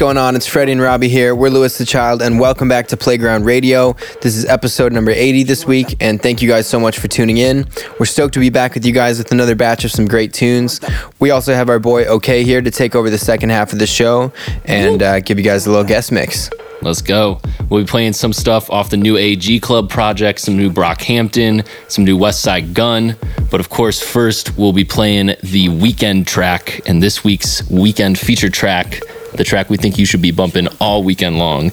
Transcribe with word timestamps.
Going 0.00 0.16
on? 0.16 0.34
It's 0.34 0.46
Freddie 0.46 0.72
and 0.72 0.80
Robbie 0.80 1.10
here. 1.10 1.34
We're 1.34 1.50
Louis 1.50 1.76
the 1.76 1.84
Child, 1.84 2.22
and 2.22 2.40
welcome 2.40 2.70
back 2.70 2.86
to 2.86 2.96
Playground 2.96 3.44
Radio. 3.44 3.92
This 4.22 4.34
is 4.34 4.46
episode 4.46 4.94
number 4.94 5.10
80 5.10 5.42
this 5.42 5.66
week, 5.66 5.94
and 6.00 6.22
thank 6.22 6.40
you 6.40 6.48
guys 6.48 6.66
so 6.66 6.80
much 6.80 6.98
for 6.98 7.06
tuning 7.06 7.36
in. 7.36 7.68
We're 7.98 8.06
stoked 8.06 8.32
to 8.32 8.40
be 8.40 8.48
back 8.48 8.72
with 8.72 8.86
you 8.86 8.94
guys 8.94 9.18
with 9.18 9.30
another 9.30 9.54
batch 9.54 9.84
of 9.84 9.92
some 9.92 10.06
great 10.06 10.32
tunes. 10.32 10.80
We 11.18 11.32
also 11.32 11.52
have 11.52 11.68
our 11.68 11.78
boy 11.78 12.06
Ookay 12.06 12.44
here 12.44 12.62
to 12.62 12.70
take 12.70 12.94
over 12.94 13.10
the 13.10 13.18
second 13.18 13.50
half 13.50 13.74
of 13.74 13.78
the 13.78 13.86
show 13.86 14.32
and 14.64 15.02
uh, 15.02 15.20
give 15.20 15.36
you 15.36 15.44
guys 15.44 15.66
a 15.66 15.70
little 15.70 15.84
guest 15.84 16.12
mix. 16.12 16.48
Let's 16.80 17.02
go. 17.02 17.38
We'll 17.68 17.82
be 17.82 17.86
playing 17.86 18.14
some 18.14 18.32
stuff 18.32 18.70
off 18.70 18.88
the 18.88 18.96
new 18.96 19.18
AG 19.18 19.60
Club 19.60 19.90
project, 19.90 20.40
some 20.40 20.56
new 20.56 20.70
Brockhampton, 20.70 21.66
some 21.88 22.06
new 22.06 22.16
Westside 22.16 22.72
Gunn. 22.72 23.16
But 23.50 23.60
of 23.60 23.68
course, 23.68 24.00
first 24.00 24.56
we'll 24.56 24.72
be 24.72 24.86
playing 24.86 25.36
the 25.42 25.68
weekend 25.68 26.26
track, 26.26 26.80
and 26.88 27.02
this 27.02 27.22
week's 27.22 27.68
weekend 27.68 28.18
feature 28.18 28.48
track, 28.48 29.02
the 29.34 29.44
track 29.44 29.70
we 29.70 29.76
think 29.76 29.98
you 29.98 30.06
should 30.06 30.22
be 30.22 30.30
bumping 30.30 30.68
all 30.80 31.02
weekend 31.02 31.38
long, 31.38 31.72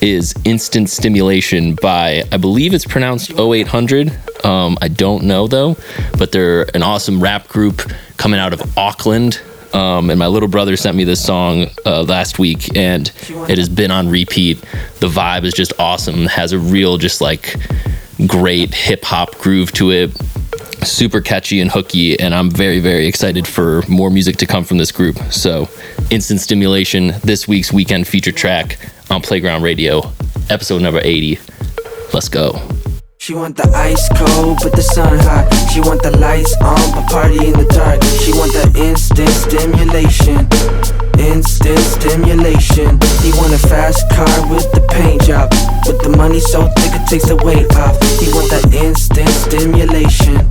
is 0.00 0.34
Instant 0.44 0.90
Stimulation 0.90 1.74
by, 1.74 2.22
I 2.32 2.36
believe 2.36 2.74
it's 2.74 2.84
pronounced 2.84 3.38
0800. 3.38 4.12
Um, 4.44 4.76
I 4.80 4.88
don't 4.88 5.24
know 5.24 5.46
though, 5.46 5.76
but 6.18 6.32
they're 6.32 6.66
an 6.74 6.82
awesome 6.82 7.22
rap 7.22 7.48
group 7.48 7.90
coming 8.16 8.38
out 8.40 8.52
of 8.52 8.76
Auckland. 8.78 9.40
Um, 9.72 10.10
and 10.10 10.18
my 10.18 10.26
little 10.26 10.48
brother 10.48 10.76
sent 10.76 10.96
me 10.96 11.04
this 11.04 11.22
song 11.24 11.66
uh, 11.84 12.02
last 12.02 12.38
week, 12.38 12.74
and 12.76 13.10
it 13.48 13.58
has 13.58 13.68
been 13.68 13.90
on 13.90 14.08
repeat. 14.08 14.60
The 15.00 15.08
vibe 15.08 15.44
is 15.44 15.52
just 15.52 15.72
awesome. 15.78 16.22
It 16.22 16.30
has 16.30 16.52
a 16.52 16.58
real, 16.58 16.96
just 16.96 17.20
like 17.20 17.56
great 18.26 18.74
hip 18.74 19.04
hop 19.04 19.36
groove 19.38 19.72
to 19.72 19.90
it. 19.90 20.16
Super 20.84 21.20
catchy 21.20 21.60
and 21.60 21.70
hooky, 21.70 22.18
and 22.18 22.34
I'm 22.34 22.50
very, 22.50 22.80
very 22.80 23.06
excited 23.06 23.46
for 23.46 23.82
more 23.88 24.10
music 24.10 24.36
to 24.38 24.46
come 24.46 24.64
from 24.64 24.78
this 24.78 24.92
group. 24.92 25.16
So, 25.32 25.68
Instant 26.10 26.40
Stimulation, 26.40 27.14
this 27.24 27.48
week's 27.48 27.72
weekend 27.72 28.06
feature 28.06 28.32
track 28.32 28.78
on 29.10 29.22
Playground 29.22 29.62
Radio, 29.62 30.12
episode 30.50 30.82
number 30.82 31.00
80. 31.02 31.38
Let's 32.12 32.28
go. 32.28 32.75
She 33.26 33.34
want 33.34 33.56
the 33.56 33.68
ice 33.74 34.08
cold, 34.14 34.60
but 34.62 34.70
the 34.70 34.82
sun 34.82 35.18
hot. 35.18 35.50
She 35.74 35.80
want 35.80 36.00
the 36.00 36.16
lights 36.16 36.54
on, 36.62 36.78
but 36.94 37.10
party 37.10 37.42
in 37.42 37.58
the 37.58 37.66
dark. 37.74 37.98
She 38.22 38.30
want 38.30 38.54
the 38.54 38.70
instant 38.78 39.34
stimulation. 39.34 40.46
Instant 41.18 41.82
stimulation. 41.82 42.94
He 43.26 43.34
want 43.34 43.50
a 43.50 43.58
fast 43.58 44.06
car 44.14 44.30
with 44.46 44.70
the 44.70 44.86
paint 44.94 45.26
job. 45.26 45.50
With 45.90 45.98
the 46.06 46.16
money 46.16 46.38
so 46.38 46.70
thick 46.78 46.94
it 46.94 47.10
takes 47.10 47.26
the 47.26 47.34
weight 47.42 47.66
off. 47.74 47.98
He 48.22 48.30
want 48.30 48.46
that 48.54 48.70
instant 48.70 49.34
stimulation. 49.34 50.46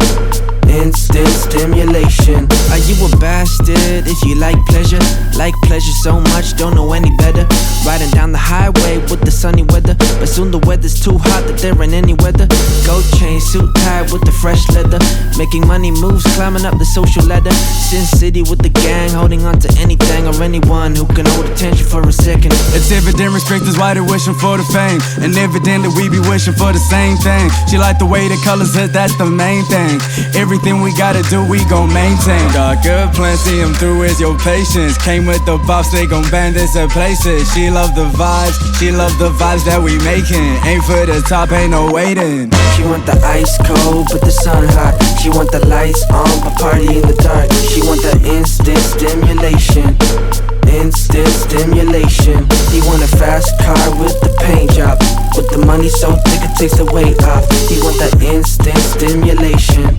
Instant 0.75 1.27
stimulation. 1.29 2.51
Are 2.67 2.83
you 2.83 2.95
a 3.07 3.09
bastard 3.17 4.03
if 4.11 4.21
you 4.27 4.35
like 4.35 4.59
pleasure? 4.67 4.99
Like 5.37 5.53
pleasure 5.63 5.95
so 6.03 6.19
much, 6.35 6.57
don't 6.57 6.75
know 6.75 6.91
any 6.91 7.15
better. 7.15 7.47
Riding 7.87 8.11
down 8.11 8.33
the 8.33 8.37
highway 8.37 8.97
with 9.07 9.21
the 9.21 9.31
sunny 9.31 9.63
weather. 9.63 9.95
But 10.19 10.27
soon 10.27 10.51
the 10.51 10.59
weather's 10.59 10.99
too 10.99 11.17
hot 11.17 11.47
that 11.47 11.59
there 11.63 11.79
ain't 11.81 11.93
any 11.93 12.13
weather. 12.15 12.47
Gold 12.85 13.07
chain, 13.15 13.39
suit 13.39 13.73
tied 13.75 14.11
with 14.11 14.25
the 14.27 14.33
fresh 14.33 14.67
leather. 14.75 14.99
Making 15.37 15.65
money 15.65 15.91
moves, 15.91 16.27
climbing 16.35 16.65
up 16.65 16.77
the 16.77 16.85
social 16.85 17.23
ladder. 17.23 17.55
Sin 17.87 18.03
City 18.03 18.41
with 18.41 18.59
the 18.59 18.69
gang, 18.69 19.11
holding 19.11 19.45
on 19.47 19.59
to 19.59 19.71
anything 19.79 20.27
or 20.27 20.35
anyone 20.43 20.93
who 20.93 21.05
can 21.15 21.25
hold 21.25 21.45
attention 21.45 21.87
for 21.87 22.03
a 22.03 22.11
second. 22.11 22.51
It's 22.75 22.91
evident 22.91 23.31
respect 23.31 23.63
is 23.63 23.77
why 23.77 23.93
they're 23.93 24.03
wishing 24.03 24.35
for 24.35 24.57
the 24.57 24.67
fame. 24.75 24.99
And 25.23 25.31
evident 25.39 25.87
that 25.87 25.93
we 25.95 26.09
be 26.11 26.19
wishing 26.19 26.53
for 26.59 26.75
the 26.75 26.83
same 26.91 27.15
thing. 27.23 27.47
She 27.71 27.77
like 27.77 27.97
the 27.97 28.05
way 28.05 28.27
the 28.27 28.35
colors 28.43 28.75
hit, 28.75 28.91
that's 28.91 29.15
the 29.15 29.25
main 29.25 29.63
thing. 29.71 30.03
Everything 30.35 30.64
we 30.73 30.91
gotta 30.97 31.21
do, 31.29 31.45
we 31.45 31.63
gon' 31.65 31.93
maintain. 31.93 32.41
Got 32.51 32.83
good 32.83 33.13
plans, 33.13 33.39
see 33.41 33.61
them 33.61 33.73
through 33.73 34.03
is 34.03 34.19
your 34.19 34.37
patience. 34.39 34.97
Came 34.97 35.25
with 35.27 35.45
the 35.45 35.57
bops, 35.59 35.91
they 35.91 36.07
gon' 36.07 36.27
band 36.31 36.55
this 36.55 36.75
at 36.75 36.89
places. 36.89 37.51
She 37.53 37.69
love 37.69 37.93
the 37.93 38.05
vibes, 38.17 38.57
she 38.79 38.91
love 38.91 39.15
the 39.19 39.29
vibes 39.29 39.63
that 39.65 39.81
we 39.81 39.97
making. 39.99 40.41
Ain't 40.65 40.83
for 40.83 41.05
the 41.05 41.23
top, 41.27 41.51
ain't 41.51 41.71
no 41.71 41.91
waiting. 41.91 42.49
She 42.75 42.83
want 42.83 43.05
the 43.05 43.19
ice 43.23 43.57
cold, 43.67 44.07
but 44.11 44.21
the 44.21 44.31
sun 44.31 44.67
hot. 44.69 44.97
She 45.21 45.29
want 45.29 45.51
the 45.51 45.65
lights 45.67 46.03
on, 46.09 46.25
but 46.41 46.57
party 46.57 46.97
in 46.97 47.05
the 47.05 47.15
dark. 47.21 47.51
She 47.69 47.81
want 47.81 48.01
the 48.01 48.17
instant 48.25 48.79
stimulation. 48.79 50.54
Instant 50.67 51.27
stimulation. 51.27 52.45
He 52.71 52.81
want 52.81 53.03
a 53.03 53.07
fast 53.17 53.57
car 53.61 53.99
with 53.99 54.19
the 54.21 54.35
paint 54.41 54.71
job. 54.71 54.99
With 55.35 55.49
the 55.49 55.65
money 55.65 55.89
so 55.89 56.11
thick 56.25 56.41
it 56.43 56.57
takes 56.57 56.77
the 56.77 56.85
weight 56.85 57.21
off. 57.23 57.45
He 57.69 57.79
want 57.81 57.97
that 57.99 58.21
instant 58.21 58.77
stimulation. 58.77 59.95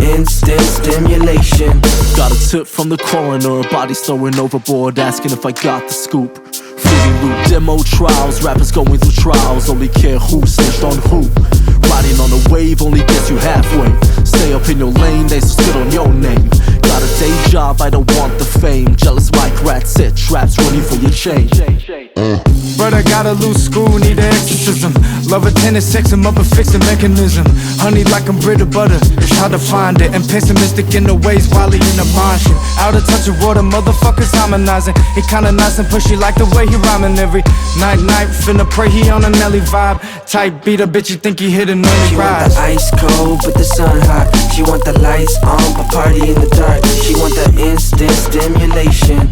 Instant 0.00 0.60
stimulation. 0.60 1.80
Got 2.16 2.32
a 2.32 2.48
tip 2.48 2.66
from 2.66 2.88
the 2.88 2.98
coroner, 2.98 3.68
bodies 3.70 4.00
thrown 4.00 4.38
overboard, 4.38 4.98
asking 4.98 5.32
if 5.32 5.44
I 5.44 5.52
got 5.52 5.86
the 5.88 5.92
scoop. 5.92 6.38
Feeding 6.54 7.16
loot 7.22 7.46
demo 7.48 7.82
trials, 7.82 8.42
rappers 8.42 8.70
going 8.70 8.98
through 8.98 9.12
trials, 9.12 9.68
only 9.68 9.88
care 9.88 10.18
who 10.18 10.46
snitched 10.46 10.84
on 10.84 10.98
who. 11.08 11.57
Riding 11.90 12.18
on 12.20 12.30
a 12.32 12.52
wave 12.52 12.82
only 12.82 13.00
gets 13.00 13.30
you 13.30 13.36
halfway. 13.36 13.90
Stay 14.24 14.52
up 14.52 14.68
in 14.68 14.78
your 14.78 14.92
lane, 14.92 15.26
they 15.26 15.40
still 15.40 15.68
sit 15.68 15.76
on 15.76 15.90
your 15.90 16.12
name. 16.12 16.48
Got 16.82 17.02
a 17.02 17.10
day 17.20 17.34
job, 17.48 17.80
I 17.80 17.90
don't 17.90 18.10
want 18.16 18.38
the 18.38 18.44
fame. 18.44 18.96
Jealous 18.96 19.30
mic 19.32 19.54
rats, 19.62 19.90
set 19.90 20.16
traps 20.16 20.58
running 20.58 20.82
for 20.82 20.96
your 20.96 21.10
change. 21.10 21.52
I 22.98 23.02
got 23.02 23.26
a 23.26 23.32
loose 23.32 23.66
screw, 23.66 23.86
need 23.98 24.18
an 24.18 24.32
exorcism. 24.34 24.92
Love 25.30 25.46
a 25.46 25.50
tennis, 25.50 25.86
sex 25.86 26.12
and 26.12 26.24
fix 26.42 26.72
the 26.72 26.78
mechanism. 26.90 27.44
Honey 27.78 28.02
like 28.04 28.28
I'm 28.28 28.38
Brita 28.38 28.66
butter, 28.66 28.98
it's 29.18 29.36
hard 29.38 29.52
to 29.52 29.58
find 29.58 30.00
it. 30.00 30.14
And 30.14 30.26
pessimistic 30.26 30.94
in 30.94 31.04
the 31.04 31.14
ways, 31.14 31.48
Wally 31.48 31.78
in 31.78 31.96
the 32.00 32.08
martian. 32.16 32.56
Out 32.82 32.96
of 32.96 33.06
touch 33.06 33.28
with 33.28 33.40
water, 33.42 33.62
motherfuckers 33.62 34.34
harmonizing. 34.34 34.94
He 35.14 35.22
kinda 35.30 35.52
nice 35.52 35.78
and 35.78 35.86
pushy 35.88 36.18
like 36.18 36.34
the 36.34 36.46
way 36.56 36.66
he 36.66 36.76
rhyming 36.76 37.18
every 37.18 37.42
night, 37.78 38.00
night. 38.00 38.28
Finna 38.28 38.68
pray 38.68 38.88
he 38.88 39.10
on 39.10 39.24
a 39.24 39.30
Nelly 39.30 39.60
vibe. 39.60 40.00
Type 40.26 40.64
beat 40.64 40.80
a 40.80 40.86
bitch, 40.86 41.10
you 41.10 41.16
think 41.16 41.38
he 41.38 41.50
hit 41.50 41.68
early 41.84 42.08
She 42.08 42.16
want 42.16 42.50
the 42.50 42.60
ice 42.60 42.90
cold, 42.96 43.40
but 43.44 43.54
the 43.54 43.64
sun 43.64 44.00
hot. 44.08 44.28
She 44.54 44.62
want 44.62 44.84
the 44.84 44.98
lights 44.98 45.36
on, 45.42 45.62
but 45.76 45.90
party 45.92 46.30
in 46.30 46.38
the 46.40 46.50
dark. 46.54 46.82
She 47.02 47.14
want 47.14 47.34
the 47.34 47.48
instant 47.58 48.12
stimulation. 48.12 49.28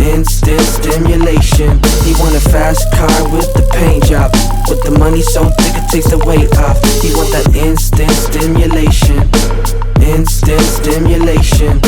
Instant 0.00 0.62
stimulation. 0.62 1.78
He 2.06 2.12
want 2.18 2.34
a 2.36 2.44
fast 2.50 2.86
car 2.94 3.18
with 3.34 3.52
the 3.54 3.66
paint 3.72 4.04
job. 4.04 4.32
With 4.68 4.82
the 4.82 4.96
money 4.98 5.22
so 5.22 5.44
thick 5.58 5.74
it 5.76 5.90
takes 5.90 6.10
the 6.10 6.18
weight 6.24 6.50
off. 6.58 6.78
He 7.02 7.12
want 7.14 7.30
that 7.34 7.54
instant 7.54 8.10
stimulation. 8.12 9.28
Instant 10.02 10.62
stimulation. 10.62 11.80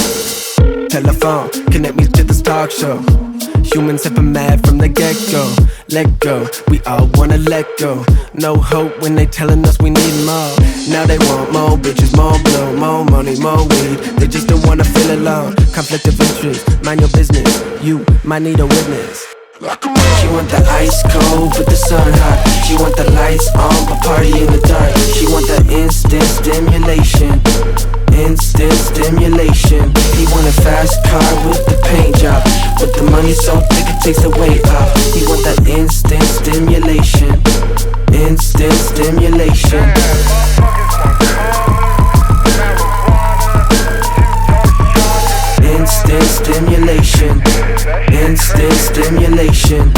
Telephone, 0.88 1.50
connect 1.70 1.96
me 1.96 2.06
to 2.06 2.24
this 2.24 2.42
talk 2.42 2.70
show. 2.70 3.29
Humans 3.72 4.02
have 4.04 4.16
been 4.16 4.32
mad 4.32 4.66
from 4.66 4.78
the 4.78 4.88
get 4.88 5.16
go. 5.30 5.54
Let 5.90 6.18
go, 6.18 6.48
we 6.68 6.80
all 6.80 7.08
wanna 7.14 7.38
let 7.38 7.66
go. 7.78 8.04
No 8.34 8.56
hope 8.56 9.00
when 9.00 9.14
they 9.14 9.26
telling 9.26 9.64
us 9.64 9.78
we 9.78 9.90
need 9.90 10.26
more. 10.26 10.54
Now 10.88 11.06
they 11.06 11.18
want 11.18 11.52
more 11.52 11.76
bitches, 11.78 12.16
more 12.16 12.36
blow, 12.42 12.76
more 12.76 13.04
money, 13.04 13.38
more 13.38 13.62
weed. 13.62 13.98
They 14.18 14.26
just 14.26 14.48
don't 14.48 14.66
wanna 14.66 14.82
feel 14.82 15.12
alone. 15.12 15.54
Conflict 15.72 16.08
of 16.08 16.20
interest, 16.20 16.66
mind 16.82 17.00
your 17.00 17.10
business. 17.10 17.46
You 17.80 18.04
might 18.24 18.42
need 18.42 18.58
a 18.58 18.66
witness. 18.66 19.26
She 19.60 20.26
want 20.34 20.48
the 20.50 20.66
ice 20.70 21.02
cold, 21.12 21.52
but 21.56 21.66
the 21.66 21.76
sun 21.76 22.12
hot. 22.12 22.38
She 22.66 22.74
want 22.74 22.96
the 22.96 23.08
lights 23.12 23.48
on, 23.54 23.86
but 23.86 24.02
party 24.02 24.32
in 24.32 24.50
the 24.50 24.60
dark. 24.66 24.96
She 25.14 25.26
want 25.26 25.46
that 25.46 25.70
instant 25.70 26.24
stimulation. 26.24 27.99
Instant 28.20 28.72
stimulation. 28.74 29.90
He 30.12 30.26
want 30.26 30.46
a 30.46 30.52
fast 30.60 31.02
car 31.08 31.48
with 31.48 31.64
the 31.64 31.80
paint 31.88 32.16
job. 32.16 32.44
But 32.78 32.92
the 32.94 33.08
money 33.10 33.32
so 33.32 33.58
thick 33.72 33.88
it 33.88 34.02
takes 34.02 34.20
the 34.20 34.28
weight 34.28 34.62
off. 34.76 34.92
He 35.14 35.24
want 35.24 35.42
that 35.44 35.66
instant 35.66 36.22
stimulation. 36.24 37.40
Instant 38.12 38.74
stimulation. 38.74 39.88
Instant 45.64 46.28
stimulation. 46.28 47.40
Instant 48.12 48.74
stimulation. 48.84 49.92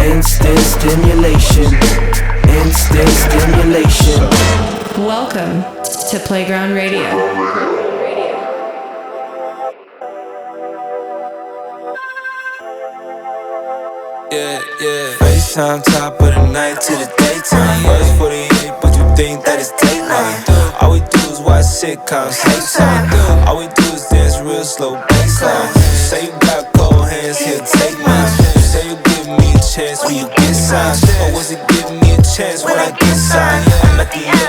Instant 0.00 0.58
stimulation 0.58 2.05
instant 2.62 3.08
stimulation. 3.08 4.20
Welcome 5.04 5.62
to 6.10 6.18
Playground 6.26 6.72
Radio. 6.74 7.04
Yeah, 14.30 14.60
yeah. 14.80 15.14
FaceTime 15.20 15.82
top 15.84 16.20
of 16.20 16.34
the 16.34 16.46
night 16.50 16.80
to 16.80 16.92
the 16.92 17.06
daytime. 17.18 17.84
Yeah, 17.84 18.00
it's 18.00 18.18
48, 18.18 18.72
but 18.82 18.96
you 18.96 19.04
think 19.16 19.44
that 19.44 19.58
it's 19.60 19.72
daylight. 19.78 20.82
All 20.82 20.92
we 20.92 21.00
do 21.00 21.22
is 21.30 21.40
watch 21.40 21.64
sitcoms, 21.64 22.40
hate 22.42 22.68
time. 22.74 23.48
All 23.48 23.58
we 23.58 23.68
do 23.68 23.84
is 23.94 24.06
dance 24.08 24.40
real 24.40 24.64
slow, 24.64 24.96
baseline. 24.96 25.68
You 25.74 25.96
say 26.10 26.24
you 26.26 26.32
got 26.40 26.72
cold 26.74 27.08
hands, 27.08 27.38
here, 27.38 27.60
take 27.60 27.98
mine. 28.00 28.32
You 28.54 28.60
say 28.60 28.88
you 28.88 28.96
give 28.96 29.26
me 29.38 29.52
a 29.54 29.60
chance 29.62 30.04
when 30.04 30.16
you 30.16 30.28
get 30.36 30.54
signed 30.54 31.15
chance 32.36 32.62
when 32.66 32.78
I 32.78 32.90
get 32.90 33.16
signed. 33.16 33.66
I'm 33.82 33.98
at 33.98 34.12
the 34.12 34.26
end. 34.26 34.45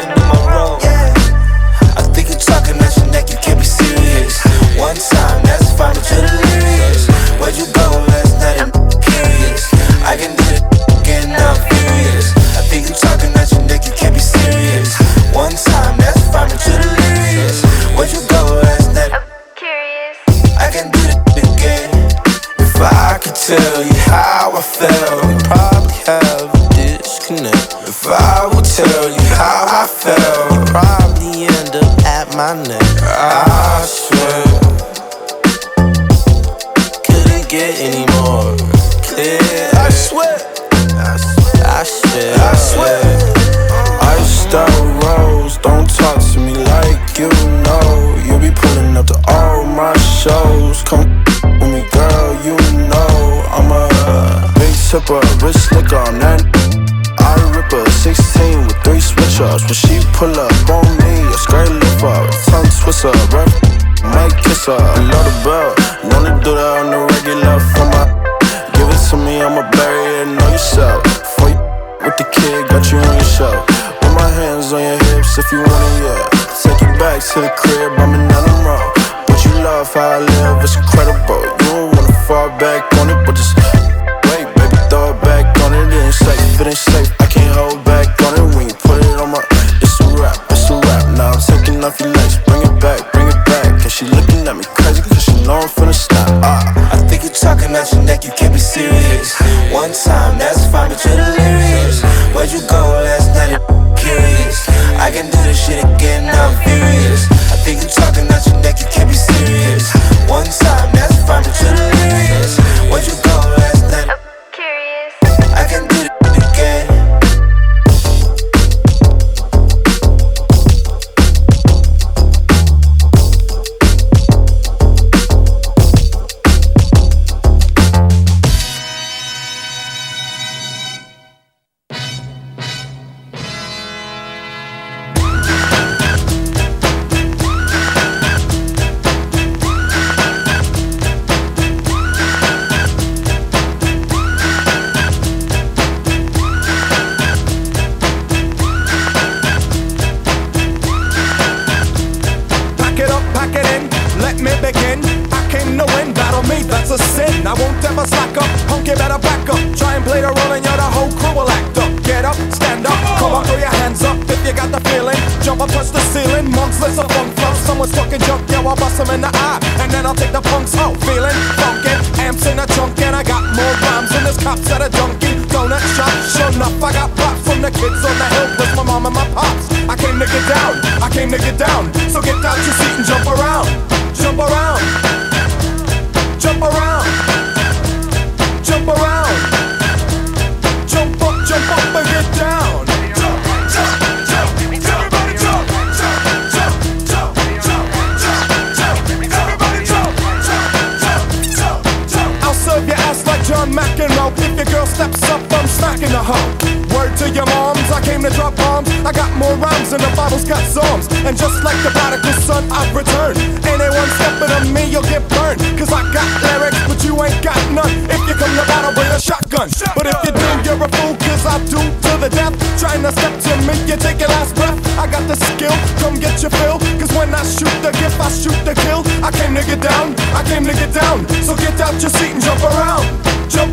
I 228.28 228.30
shoot 228.30 228.60
to 228.68 228.76
kill. 228.76 229.08
I 229.24 229.32
came 229.32 229.56
to 229.56 229.64
get 229.64 229.80
down, 229.80 230.12
I 230.36 230.44
came 230.44 230.66
to 230.68 230.74
get 230.74 230.92
down. 230.94 231.24
So 231.48 231.56
get 231.56 231.80
out 231.80 231.96
your 232.02 232.12
seat 232.12 232.36
and 232.36 232.44
jump 232.44 232.60
around. 232.60 233.08
Jump 233.48 233.67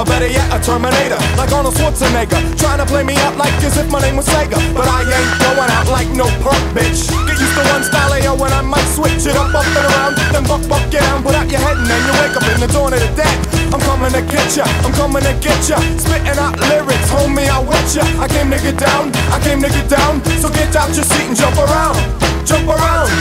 or 0.00 0.06
better 0.08 0.26
yet, 0.26 0.48
a 0.48 0.56
Terminator. 0.64 1.20
Like 1.36 1.52
Arnold 1.52 1.76
Schwarzenegger, 1.76 2.40
trying 2.56 2.80
to 2.80 2.86
play 2.88 3.04
me 3.04 3.14
out 3.20 3.36
like 3.36 3.52
as 3.60 3.76
if 3.76 3.84
my 3.92 4.00
name 4.00 4.16
was 4.16 4.26
Sega. 4.26 4.56
But 4.72 4.88
I 4.88 5.04
ain't 5.04 5.32
going 5.44 5.68
out 5.76 5.86
like 5.92 6.08
no 6.16 6.24
punk 6.40 6.64
bitch. 6.72 7.12
Get 7.28 7.36
used 7.36 7.52
to 7.52 7.62
one 7.68 7.84
style 7.84 8.16
yo, 8.16 8.32
when 8.32 8.52
I 8.52 8.64
might 8.64 8.88
switch 8.96 9.28
it 9.28 9.36
up, 9.36 9.52
up 9.52 9.68
and 9.68 9.84
around. 9.92 10.16
Then 10.32 10.44
buck, 10.48 10.64
buck, 10.64 10.80
get 10.88 11.04
down, 11.04 11.22
put 11.22 11.36
out 11.36 11.50
your 11.52 11.60
head, 11.60 11.76
and 11.76 11.84
then 11.84 12.00
you 12.08 12.12
wake 12.16 12.32
up 12.32 12.48
in 12.48 12.58
the 12.64 12.68
dawn 12.72 12.96
of 12.96 13.00
the 13.00 13.12
dead. 13.12 13.36
I'm 13.68 13.80
coming 13.84 14.12
to 14.16 14.22
get 14.24 14.48
ya, 14.56 14.64
I'm 14.88 14.92
coming 14.96 15.22
to 15.22 15.34
get 15.44 15.60
ya. 15.68 15.76
Spitting 16.00 16.38
out 16.40 16.56
lyrics, 16.72 17.10
homie, 17.12 17.44
I 17.44 17.60
with 17.60 17.92
ya. 17.92 18.04
I 18.16 18.26
came 18.32 18.48
to 18.50 18.58
get 18.58 18.80
down, 18.80 19.12
I 19.28 19.38
came 19.44 19.60
to 19.60 19.68
get 19.68 19.88
down. 19.92 20.24
So 20.40 20.48
get 20.48 20.72
out 20.80 20.96
your 20.96 21.04
seat 21.04 21.28
and 21.28 21.36
jump 21.36 21.60
around, 21.60 22.00
jump 22.48 22.72
around, 22.72 23.12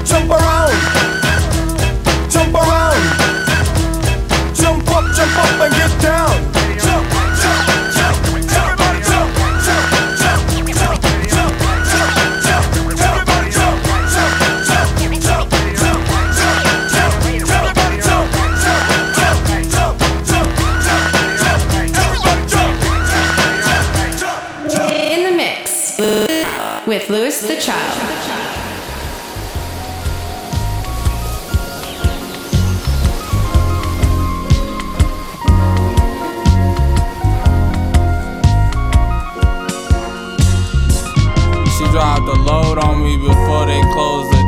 jump 0.00 0.32
around, 0.32 0.72
jump 2.32 2.56
around, 2.56 2.85
up, 5.46 5.60
and 5.60 5.74
get 5.74 6.02
down. 6.02 6.35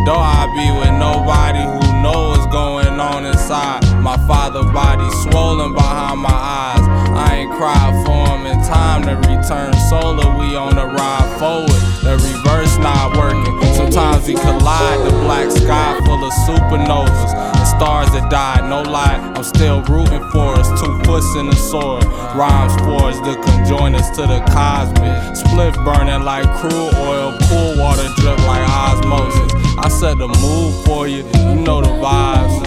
Door. 0.09 0.25
I 0.25 0.49
be 0.57 0.67
with 0.73 0.97
nobody 0.97 1.61
who 1.69 1.85
know 2.01 2.33
what's 2.33 2.49
going 2.49 2.97
on 2.99 3.27
inside. 3.27 3.85
My 4.01 4.17
father 4.27 4.65
body 4.65 5.05
swollen 5.29 5.75
behind 5.75 6.21
my 6.21 6.33
eyes. 6.33 6.85
I 7.13 7.45
ain't 7.45 7.53
cried 7.53 7.93
for 8.07 8.17
him 8.33 8.47
in 8.49 8.57
time 8.65 9.05
to 9.05 9.15
return 9.29 9.73
solar. 9.93 10.29
We 10.41 10.57
on 10.57 10.77
the 10.77 10.87
ride 10.87 11.29
forward. 11.39 11.83
The 12.01 12.17
reverse 12.17 12.75
not 12.79 13.19
working. 13.21 13.53
Sometimes 13.75 14.27
we 14.27 14.35
collide. 14.35 14.99
The 15.05 15.13
black 15.29 15.51
sky 15.51 16.01
full 16.07 16.25
of 16.25 16.33
supernovas 16.49 17.48
stars 17.79 18.11
that 18.11 18.29
died, 18.29 18.69
No 18.69 18.83
lie, 18.83 19.19
I'm 19.37 19.45
still 19.45 19.83
rooting 19.83 20.25
for 20.31 20.59
us. 20.59 20.69
Two 20.81 20.99
puss 21.05 21.25
in 21.37 21.47
the 21.47 21.55
sword. 21.55 22.05
Rhymes 22.35 22.75
forged 22.83 23.23
the 23.23 23.39
conjoin 23.39 23.95
us 23.95 24.11
to 24.17 24.23
the 24.27 24.41
cosmic. 24.51 25.15
Split 25.37 25.75
burning 25.87 26.25
like 26.25 26.47
crude 26.59 26.93
oil. 27.07 27.39
Cool 27.47 27.79
water 27.79 28.09
drip 28.19 28.39
like 28.51 28.67
osmosis. 28.67 29.53
I 29.79 29.89
set 29.89 30.19
the 30.19 30.27
mood 30.43 30.75
for 30.85 31.07
you. 31.07 31.23
You 31.47 31.63
know 31.63 31.81
the 31.81 31.95
vibes. 32.03 32.59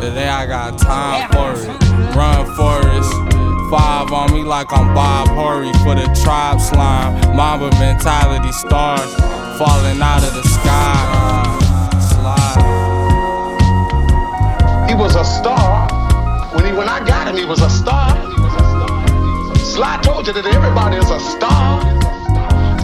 Today 0.00 0.28
I 0.28 0.46
got 0.46 0.78
time 0.78 1.28
for 1.30 1.52
it. 1.52 1.68
Run 2.16 2.46
for 2.56 2.56
forest. 2.56 3.12
Five 3.70 4.12
on 4.12 4.32
me 4.32 4.42
like 4.44 4.72
I'm 4.72 4.94
Bob 4.94 5.28
Hurry 5.28 5.72
for 5.84 5.94
the 5.94 6.08
tribe 6.24 6.60
slime. 6.60 7.36
Mamba 7.36 7.70
mentality 7.78 8.52
stars 8.52 9.12
falling 9.58 10.00
out 10.00 10.24
of 10.24 10.32
the 10.34 10.42
sky. 10.48 11.41
He 14.92 14.98
was 14.98 15.16
a 15.16 15.24
star. 15.24 15.88
When 16.52 16.66
he 16.66 16.72
when 16.72 16.86
I 16.86 17.02
got 17.02 17.26
him, 17.26 17.38
he 17.38 17.46
was 17.46 17.62
a 17.62 17.70
star. 17.70 18.12
Sly 19.56 19.98
told 20.02 20.26
you 20.26 20.34
that 20.34 20.44
everybody 20.44 20.98
is 20.98 21.08
a 21.08 21.18
star. 21.18 21.80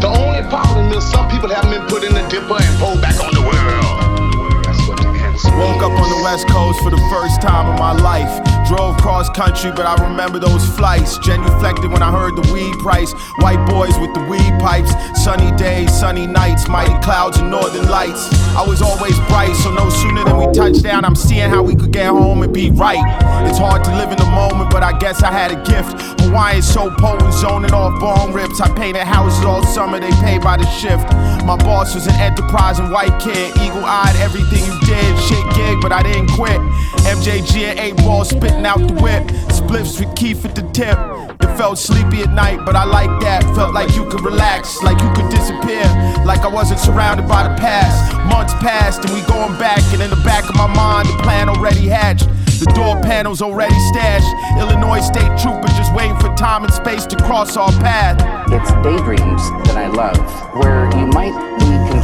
The 0.00 0.08
only 0.08 0.40
problem 0.48 0.90
is 0.96 1.04
some 1.04 1.28
people 1.28 1.50
haven't 1.50 1.68
been 1.68 1.86
put 1.86 2.04
in 2.04 2.14
the 2.14 2.26
dipper 2.32 2.56
and 2.56 2.78
pulled 2.80 3.02
back 3.02 3.20
on 3.20 3.34
the 3.34 3.44
world. 3.44 4.64
That's 4.64 4.88
what 4.88 4.96
they 5.04 5.18
had 5.20 5.34
to 5.34 5.38
say. 5.38 5.52
Woke 5.52 5.82
up 5.84 5.92
on 5.92 6.08
the 6.08 6.22
west 6.24 6.48
coast 6.48 6.80
for 6.80 6.88
the 6.88 7.02
first 7.12 7.42
time 7.42 7.68
in 7.68 7.78
my 7.78 7.92
life. 7.92 8.57
Drove 8.68 8.98
cross 8.98 9.30
country, 9.30 9.72
but 9.72 9.86
I 9.86 9.96
remember 10.06 10.38
those 10.38 10.62
flights. 10.76 11.16
Genuflected 11.18 11.90
when 11.90 12.02
I 12.02 12.12
heard 12.12 12.36
the 12.36 12.52
weed 12.52 12.74
price. 12.80 13.12
White 13.40 13.64
boys 13.66 13.98
with 13.98 14.12
the 14.12 14.20
weed 14.28 14.52
pipes. 14.60 14.92
Sunny 15.24 15.56
days, 15.56 15.90
sunny 15.90 16.26
nights, 16.26 16.68
mighty 16.68 16.92
clouds 17.02 17.38
and 17.38 17.50
northern 17.50 17.88
lights. 17.88 18.28
I 18.54 18.66
was 18.66 18.82
always 18.82 19.18
bright, 19.28 19.54
so 19.56 19.72
no 19.72 19.88
sooner 19.88 20.22
than 20.22 20.36
we 20.36 20.52
touched 20.52 20.82
down, 20.82 21.06
I'm 21.06 21.16
seeing 21.16 21.48
how 21.48 21.62
we 21.62 21.74
could 21.74 21.92
get 21.92 22.08
home 22.08 22.42
and 22.42 22.52
be 22.52 22.70
right. 22.70 23.00
It's 23.48 23.58
hard 23.58 23.84
to 23.84 23.90
live 23.96 24.10
in 24.10 24.18
the 24.18 24.30
moment, 24.30 24.70
but 24.70 24.82
I 24.82 24.98
guess 24.98 25.22
I 25.22 25.32
had 25.32 25.50
a 25.50 25.56
gift. 25.64 26.20
Hawaiian 26.20 26.60
so 26.60 26.90
potent, 26.90 27.32
zoning 27.32 27.72
off 27.72 27.98
bone 28.00 28.34
rips. 28.34 28.60
I 28.60 28.68
painted 28.74 29.04
houses 29.04 29.44
all 29.44 29.62
summer, 29.62 29.98
they 29.98 30.10
pay 30.20 30.38
by 30.38 30.58
the 30.58 30.66
shift. 30.66 31.08
My 31.46 31.56
boss 31.56 31.94
was 31.94 32.06
an 32.06 32.14
enterprising 32.20 32.90
white 32.90 33.18
kid, 33.18 33.56
eagle 33.56 33.84
eyed, 33.84 34.14
everything 34.16 34.60
you 34.66 34.78
did, 34.84 35.18
shit 35.20 35.44
gig, 35.56 35.78
but 35.80 35.92
I 35.92 36.02
didn't 36.02 36.28
quit. 36.28 36.60
MJG 37.08 37.64
and 37.64 37.78
8 37.78 37.96
ball 37.98 38.24
spitting 38.58 38.66
out 38.66 38.88
the 38.88 39.02
whip. 39.02 39.22
Spliffs 39.48 40.00
with 40.00 40.14
Keith 40.16 40.44
at 40.44 40.54
the 40.54 40.62
tip. 40.72 40.98
It 41.40 41.56
felt 41.56 41.78
sleepy 41.78 42.22
at 42.22 42.32
night, 42.32 42.64
but 42.64 42.76
I 42.76 42.84
like 42.84 43.20
that. 43.20 43.42
Felt 43.54 43.74
like 43.74 43.94
you 43.94 44.08
could 44.08 44.22
relax, 44.22 44.82
like 44.82 45.00
you 45.00 45.10
could 45.14 45.30
disappear. 45.30 45.84
Like 46.24 46.40
I 46.40 46.48
wasn't 46.48 46.80
surrounded 46.80 47.28
by 47.28 47.46
the 47.46 47.54
past. 47.60 48.14
Months 48.26 48.54
passed 48.54 49.04
and 49.04 49.12
we 49.14 49.20
going 49.26 49.58
back, 49.58 49.82
and 49.92 50.02
in 50.02 50.10
the 50.10 50.22
back 50.24 50.48
of 50.48 50.56
my 50.56 50.66
mind, 50.66 51.08
the 51.08 51.22
plan 51.22 51.48
already 51.48 51.86
hatched. 51.88 52.28
The 52.58 52.72
door 52.74 53.00
panels 53.02 53.40
already 53.40 53.78
stashed. 53.92 54.26
Illinois 54.58 55.00
state 55.00 55.30
trooper 55.38 55.68
just 55.78 55.94
waiting 55.94 56.18
for 56.18 56.34
time 56.34 56.64
and 56.64 56.72
space 56.72 57.06
to 57.06 57.16
cross 57.16 57.56
our 57.56 57.70
path. 57.78 58.18
It's 58.50 58.72
daydreams 58.82 59.42
that 59.68 59.76
I 59.76 59.86
love, 59.86 60.18
where 60.58 60.90
you 60.98 61.06
might 61.06 61.34
be 61.60 61.97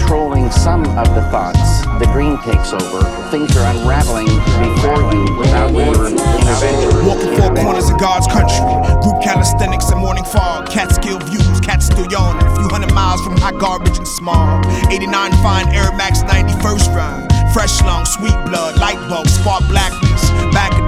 controlling 0.44 0.52
some 0.52 0.98
of 0.98 1.14
the 1.14 1.22
thoughts. 1.30 1.82
The 1.98 2.06
green 2.12 2.38
takes 2.42 2.72
over. 2.72 3.02
Things 3.30 3.56
are 3.56 3.76
unraveling 3.76 4.26
before 4.26 5.12
you 5.12 5.38
without 5.38 5.72
your 5.72 6.08
intervention. 6.08 7.06
Walking 7.06 7.36
four 7.36 7.54
corners 7.54 7.90
of 7.90 7.98
God's 7.98 8.26
country. 8.26 8.64
Group 9.02 9.22
calisthenics 9.22 9.90
and 9.90 10.00
morning 10.00 10.24
fog. 10.24 10.68
Catskill 10.68 11.18
views, 11.20 11.60
cats 11.60 11.86
still 11.86 12.06
yawning. 12.06 12.46
A 12.46 12.54
few 12.56 12.68
hundred 12.68 12.92
miles 12.94 13.22
from 13.22 13.36
hot 13.36 13.58
garbage 13.58 13.98
and 13.98 14.08
smog. 14.08 14.66
89 14.90 15.32
fine 15.42 15.68
Air 15.68 15.92
Max 15.96 16.22
91st 16.22 16.94
run. 16.94 17.28
Fresh 17.52 17.82
lung, 17.82 18.04
sweet 18.04 18.36
blood, 18.46 18.78
light 18.78 18.98
bulb, 19.08 19.28
spark 19.28 19.62
blackness. 19.68 20.30
Back. 20.52 20.83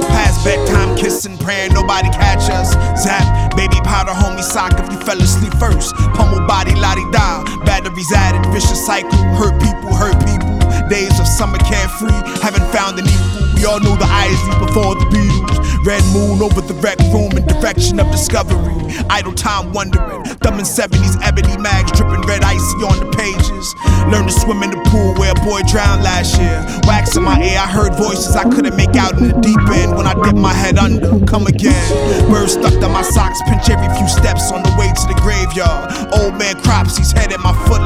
Past 0.00 0.44
bedtime, 0.44 0.96
kissing, 0.96 1.36
praying 1.38 1.74
nobody 1.74 2.08
catch 2.10 2.48
us. 2.50 2.72
Zap, 3.02 3.56
baby 3.56 3.76
powder, 3.84 4.12
homie 4.12 4.42
sock 4.42 4.72
if 4.78 4.90
you 4.92 4.98
fell 5.00 5.20
asleep 5.20 5.54
first. 5.58 5.94
Pummel 6.14 6.46
body, 6.46 6.74
lottie 6.74 7.08
da. 7.10 7.44
Batteries 7.64 8.12
added, 8.12 8.44
vicious 8.52 8.84
cycle. 8.84 9.10
Hurt 9.36 9.60
people, 9.60 9.94
hurt 9.94 10.18
people. 10.24 10.58
Days 10.88 11.18
of 11.20 11.26
summer 11.26 11.58
carefree, 11.58 12.12
haven't 12.40 12.66
found 12.72 12.98
an 12.98 13.06
equal. 13.06 13.41
We 13.62 13.68
all 13.68 13.78
know 13.78 13.94
the 13.94 14.10
Isley 14.10 14.58
before 14.58 14.98
the 14.98 15.06
Beatles. 15.14 15.86
Red 15.86 16.02
moon 16.10 16.42
over 16.42 16.58
the 16.58 16.74
rec 16.82 16.98
room 17.14 17.30
in 17.38 17.46
direction 17.46 18.00
of 18.00 18.10
discovery. 18.10 18.74
Idle 19.06 19.38
time 19.38 19.70
wondering. 19.70 20.26
Thumbing 20.42 20.66
70s 20.66 21.14
ebony 21.22 21.54
mags, 21.62 21.94
dripping 21.94 22.26
red 22.26 22.42
icy 22.42 22.82
on 22.82 22.98
the 22.98 23.06
pages. 23.14 23.66
Learn 24.10 24.26
to 24.26 24.34
swim 24.34 24.66
in 24.66 24.74
the 24.74 24.82
pool 24.90 25.14
where 25.14 25.30
a 25.30 25.38
boy 25.46 25.62
drowned 25.70 26.02
last 26.02 26.42
year. 26.42 26.58
Wax 26.90 27.14
in 27.14 27.22
my 27.22 27.38
ear, 27.38 27.62
I 27.62 27.70
heard 27.70 27.94
voices 27.94 28.34
I 28.34 28.50
couldn't 28.50 28.74
make 28.74 28.98
out 28.98 29.14
in 29.22 29.30
the 29.30 29.38
deep 29.38 29.62
end. 29.70 29.94
When 29.94 30.10
I 30.10 30.18
dipped 30.26 30.42
my 30.42 30.52
head 30.52 30.74
under, 30.74 31.22
come 31.30 31.46
again. 31.46 31.86
Birds 32.34 32.58
stuck 32.58 32.74
to 32.82 32.88
my 32.90 33.06
socks, 33.14 33.38
pinch 33.46 33.70
every 33.70 33.86
few 33.94 34.10
steps 34.10 34.50
on 34.50 34.66
the 34.66 34.74
way 34.74 34.90
to 34.90 35.04
the 35.06 35.14
graveyard. 35.22 36.18
Old 36.18 36.34
man 36.34 36.58
crops, 36.66 36.98
he's 36.98 37.14
head 37.14 37.30
in 37.30 37.38
my 37.38 37.54
foot 37.70 37.78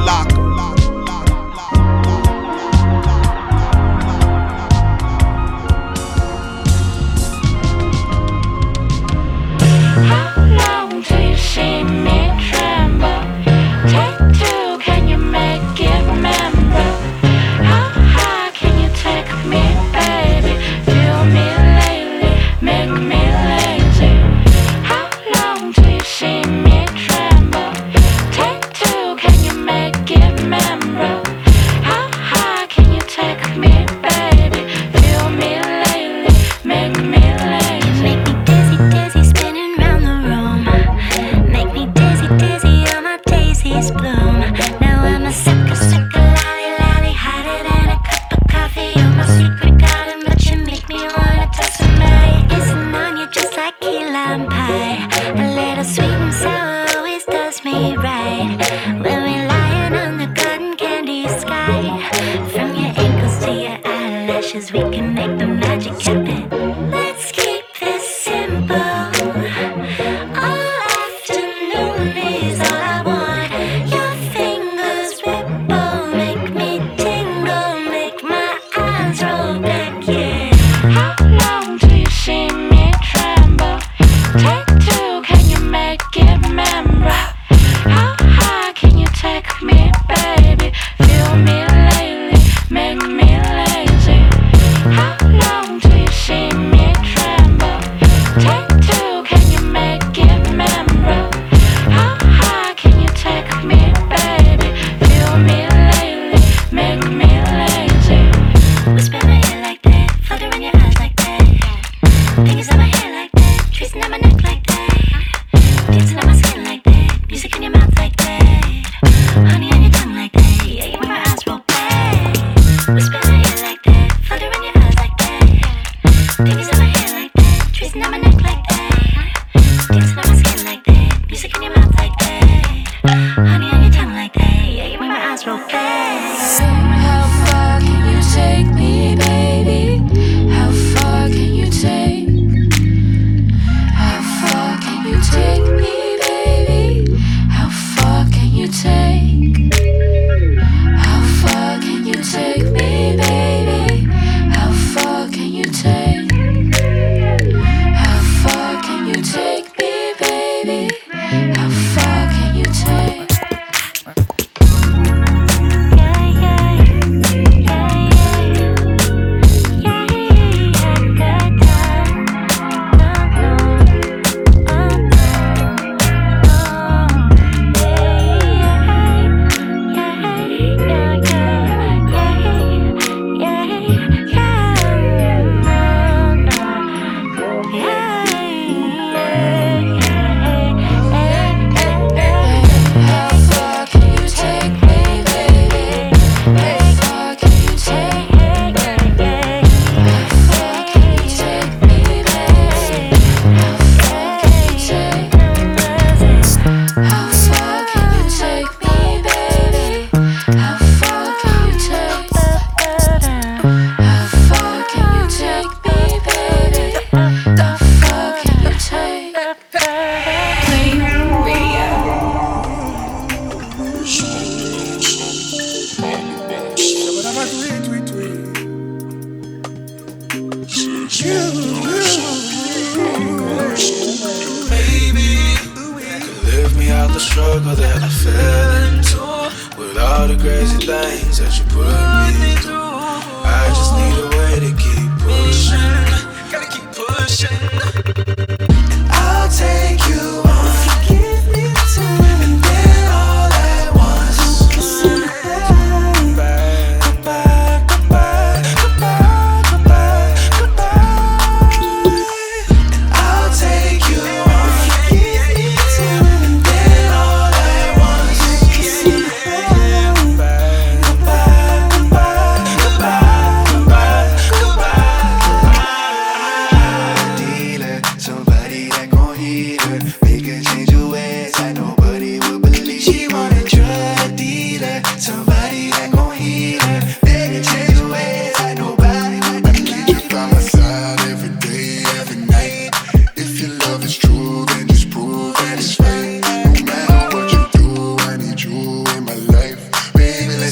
till 11.57 11.79
you 11.79 11.85
me 11.85 12.46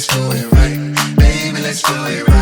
let's 0.06 0.18
do 0.18 0.32
it 0.32 0.52
right. 0.52 1.16
Baby, 1.18 1.62
let's 1.62 1.82
do 1.82 1.94
it 1.94 2.28
right. 2.28 2.35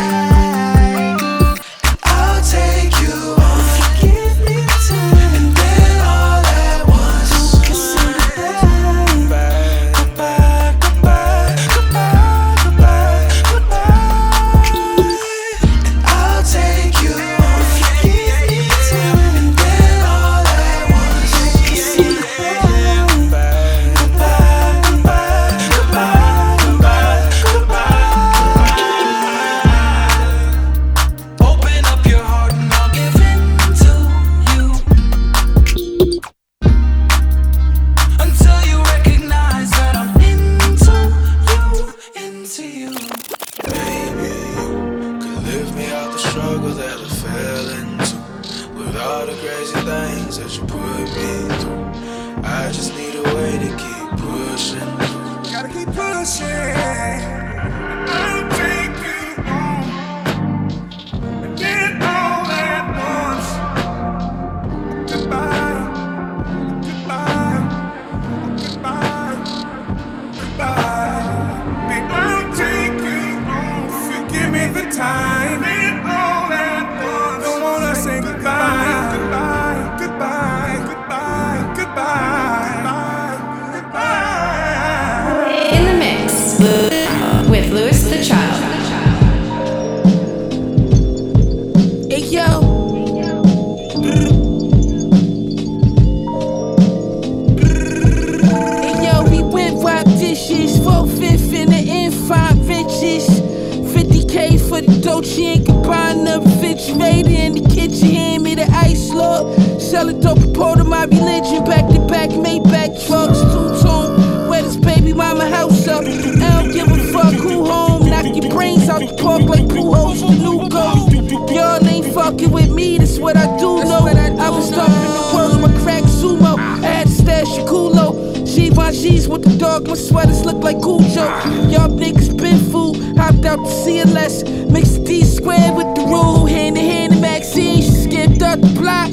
Stash 127.44 127.58
a 127.58 127.62
culo. 127.62 128.34
Givenchy's 128.44 129.28
with 129.28 129.42
the 129.42 129.56
dog, 129.58 129.86
my 129.86 129.94
sweaters 129.94 130.44
look 130.44 130.62
like 130.62 130.80
Cujo. 130.80 131.26
Y'all 131.70 131.88
niggas 131.88 132.36
been 132.36 132.58
fool, 132.70 132.94
hopped 133.16 133.44
out 133.44 133.56
to 133.56 133.72
CLS. 133.82 134.70
Mixed 134.70 135.04
D 135.04 135.24
squared 135.24 135.76
with 135.76 135.94
the 135.94 136.02
rule, 136.02 136.46
hand 136.46 136.78
in 136.78 136.84
hand 136.84 137.12
in 137.14 137.20
Maxine. 137.20 137.82
She 137.82 137.90
skipped 137.90 138.42
up 138.42 138.60
the 138.60 138.68
block, 138.80 139.10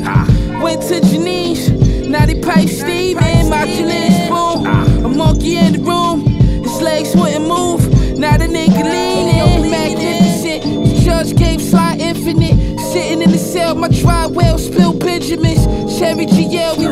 went 0.62 0.82
to 0.84 1.02
Janine's. 1.02 1.70
Now 2.08 2.26
they 2.26 2.40
pipe 2.42 2.70
Steve 2.70 3.18
and 3.18 3.50
modulate 3.50 4.30
boom. 4.30 5.06
A 5.06 5.10
monkey 5.10 5.58
in 5.58 5.74
the 5.74 5.80
room, 5.80 6.26
his 6.26 6.82
legs 6.82 7.16
wouldn't 7.16 7.48
move. 7.48 7.82
Now 8.18 8.38
the 8.38 8.46
nigga 8.46 8.84
leaning, 8.84 9.72
magnificent. 9.72 10.86
The 10.86 11.02
judge 11.04 11.36
gave 11.36 11.62
Sly 11.62 11.98
infinite. 12.00 12.80
Sitting 12.92 13.22
in 13.22 13.32
the 13.32 13.38
cell, 13.38 13.76
my 13.76 13.88
dry 13.88 14.28
well 14.28 14.58
spilled 14.58 15.00
Benjamins. 15.00 15.66
Cherry 15.98 16.26
GL, 16.26 16.78
we 16.78 16.88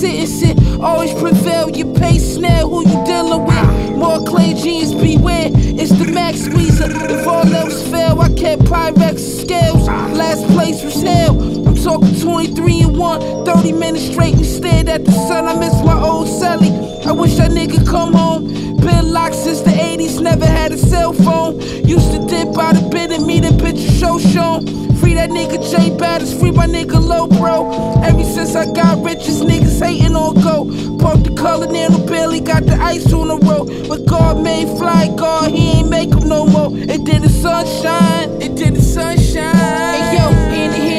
to. 0.00 0.80
Always 0.80 1.12
prevail, 1.14 1.70
you 1.70 1.92
pay 1.94 2.18
snell, 2.18 2.68
who 2.68 2.80
you 2.88 3.04
dealing 3.04 3.44
with? 3.46 3.96
More 3.96 4.22
clay 4.24 4.54
jeans, 4.54 4.94
beware, 4.94 5.50
it's 5.52 5.90
the 5.90 6.10
max 6.12 6.40
squeezer. 6.40 6.86
If 6.90 7.26
all 7.26 7.46
else 7.54 7.82
fail, 7.90 8.20
I 8.20 8.28
kept 8.34 8.62
Pyrex 8.62 9.18
scales. 9.18 9.86
Last 9.88 10.46
place 10.48 10.82
was 10.82 11.02
hell. 11.02 11.65
Talking 11.86 12.20
23 12.20 12.80
and 12.80 12.98
1, 12.98 13.44
30 13.44 13.70
minutes 13.70 14.10
straight 14.10 14.34
and 14.34 14.44
stared 14.44 14.88
at 14.88 15.04
the 15.04 15.12
sun. 15.12 15.46
I 15.46 15.54
miss 15.54 15.72
my 15.84 15.96
old 15.96 16.26
celly. 16.26 17.06
I 17.06 17.12
wish 17.12 17.36
that 17.36 17.52
nigga 17.52 17.86
come 17.86 18.12
home. 18.12 18.48
Been 18.78 19.12
locked 19.12 19.36
since 19.36 19.60
the 19.60 19.70
80s, 19.70 20.20
never 20.20 20.46
had 20.46 20.72
a 20.72 20.78
cell 20.78 21.12
phone. 21.12 21.60
Used 21.86 22.10
to 22.10 22.26
dip 22.26 22.58
out 22.58 22.74
the 22.74 22.88
bed 22.90 23.12
and 23.12 23.24
meet 23.24 23.44
a 23.44 23.52
picture 23.52 23.88
show 23.92 24.18
shown. 24.18 24.66
Free 24.96 25.14
that 25.14 25.30
nigga 25.30 25.62
J 25.70 25.96
Batters, 25.96 26.36
free 26.36 26.50
my 26.50 26.66
nigga 26.66 27.00
Low 27.00 27.28
Bro. 27.28 28.02
Ever 28.02 28.24
since 28.24 28.56
I 28.56 28.66
got 28.72 29.04
riches, 29.04 29.40
niggas 29.42 29.80
hating 29.80 30.16
on 30.16 30.34
go. 30.42 30.64
Park 30.98 31.22
the 31.22 31.36
color 31.36 31.70
nano 31.70 32.04
Billy, 32.04 32.40
got 32.40 32.66
the 32.66 32.74
ice 32.74 33.12
on 33.12 33.28
the 33.28 33.38
road. 33.46 33.88
But 33.88 34.06
God 34.06 34.42
made 34.42 34.66
fly, 34.76 35.06
God, 35.16 35.52
he 35.52 35.78
ain't 35.78 35.88
make 35.88 36.10
'em 36.10 36.28
no 36.28 36.46
more. 36.46 36.72
It 36.76 37.04
did 37.04 37.22
the 37.22 37.28
sunshine, 37.28 38.42
it 38.42 38.56
did 38.56 38.74
the 38.74 38.82
sunshine. 38.82 39.54
Hey 39.54 40.18
yo, 40.18 40.28
in 40.52 40.72
the 40.72 40.95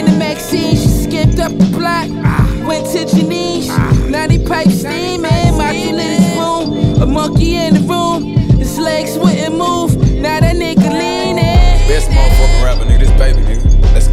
skipped 1.17 1.39
up 1.39 1.51
the 1.51 1.65
block. 1.77 2.07
Went 2.67 2.85
to 2.87 3.05
Janine's, 3.05 3.69
now 4.09 4.27
they 4.27 4.39
pipe 4.39 4.69
steaming. 4.69 5.57
My 5.57 5.71
in 5.71 5.97
his 5.97 6.37
room, 6.37 7.01
a 7.01 7.05
monkey 7.05 7.55
in 7.55 7.73
the 7.73 7.79
room. 7.81 8.23
His 8.57 8.77
legs 8.77 9.17
wouldn't 9.17 9.57
move, 9.57 9.95
now 10.21 10.39
that 10.39 10.55
nigga 10.55 10.91
leaning. 10.91 11.87
Best 11.87 12.09
motherfucking 12.09 12.63
rapper, 12.63 12.85
nigga. 12.85 12.99
This 12.99 13.11
baby, 13.11 13.41
nigga. 13.41 13.66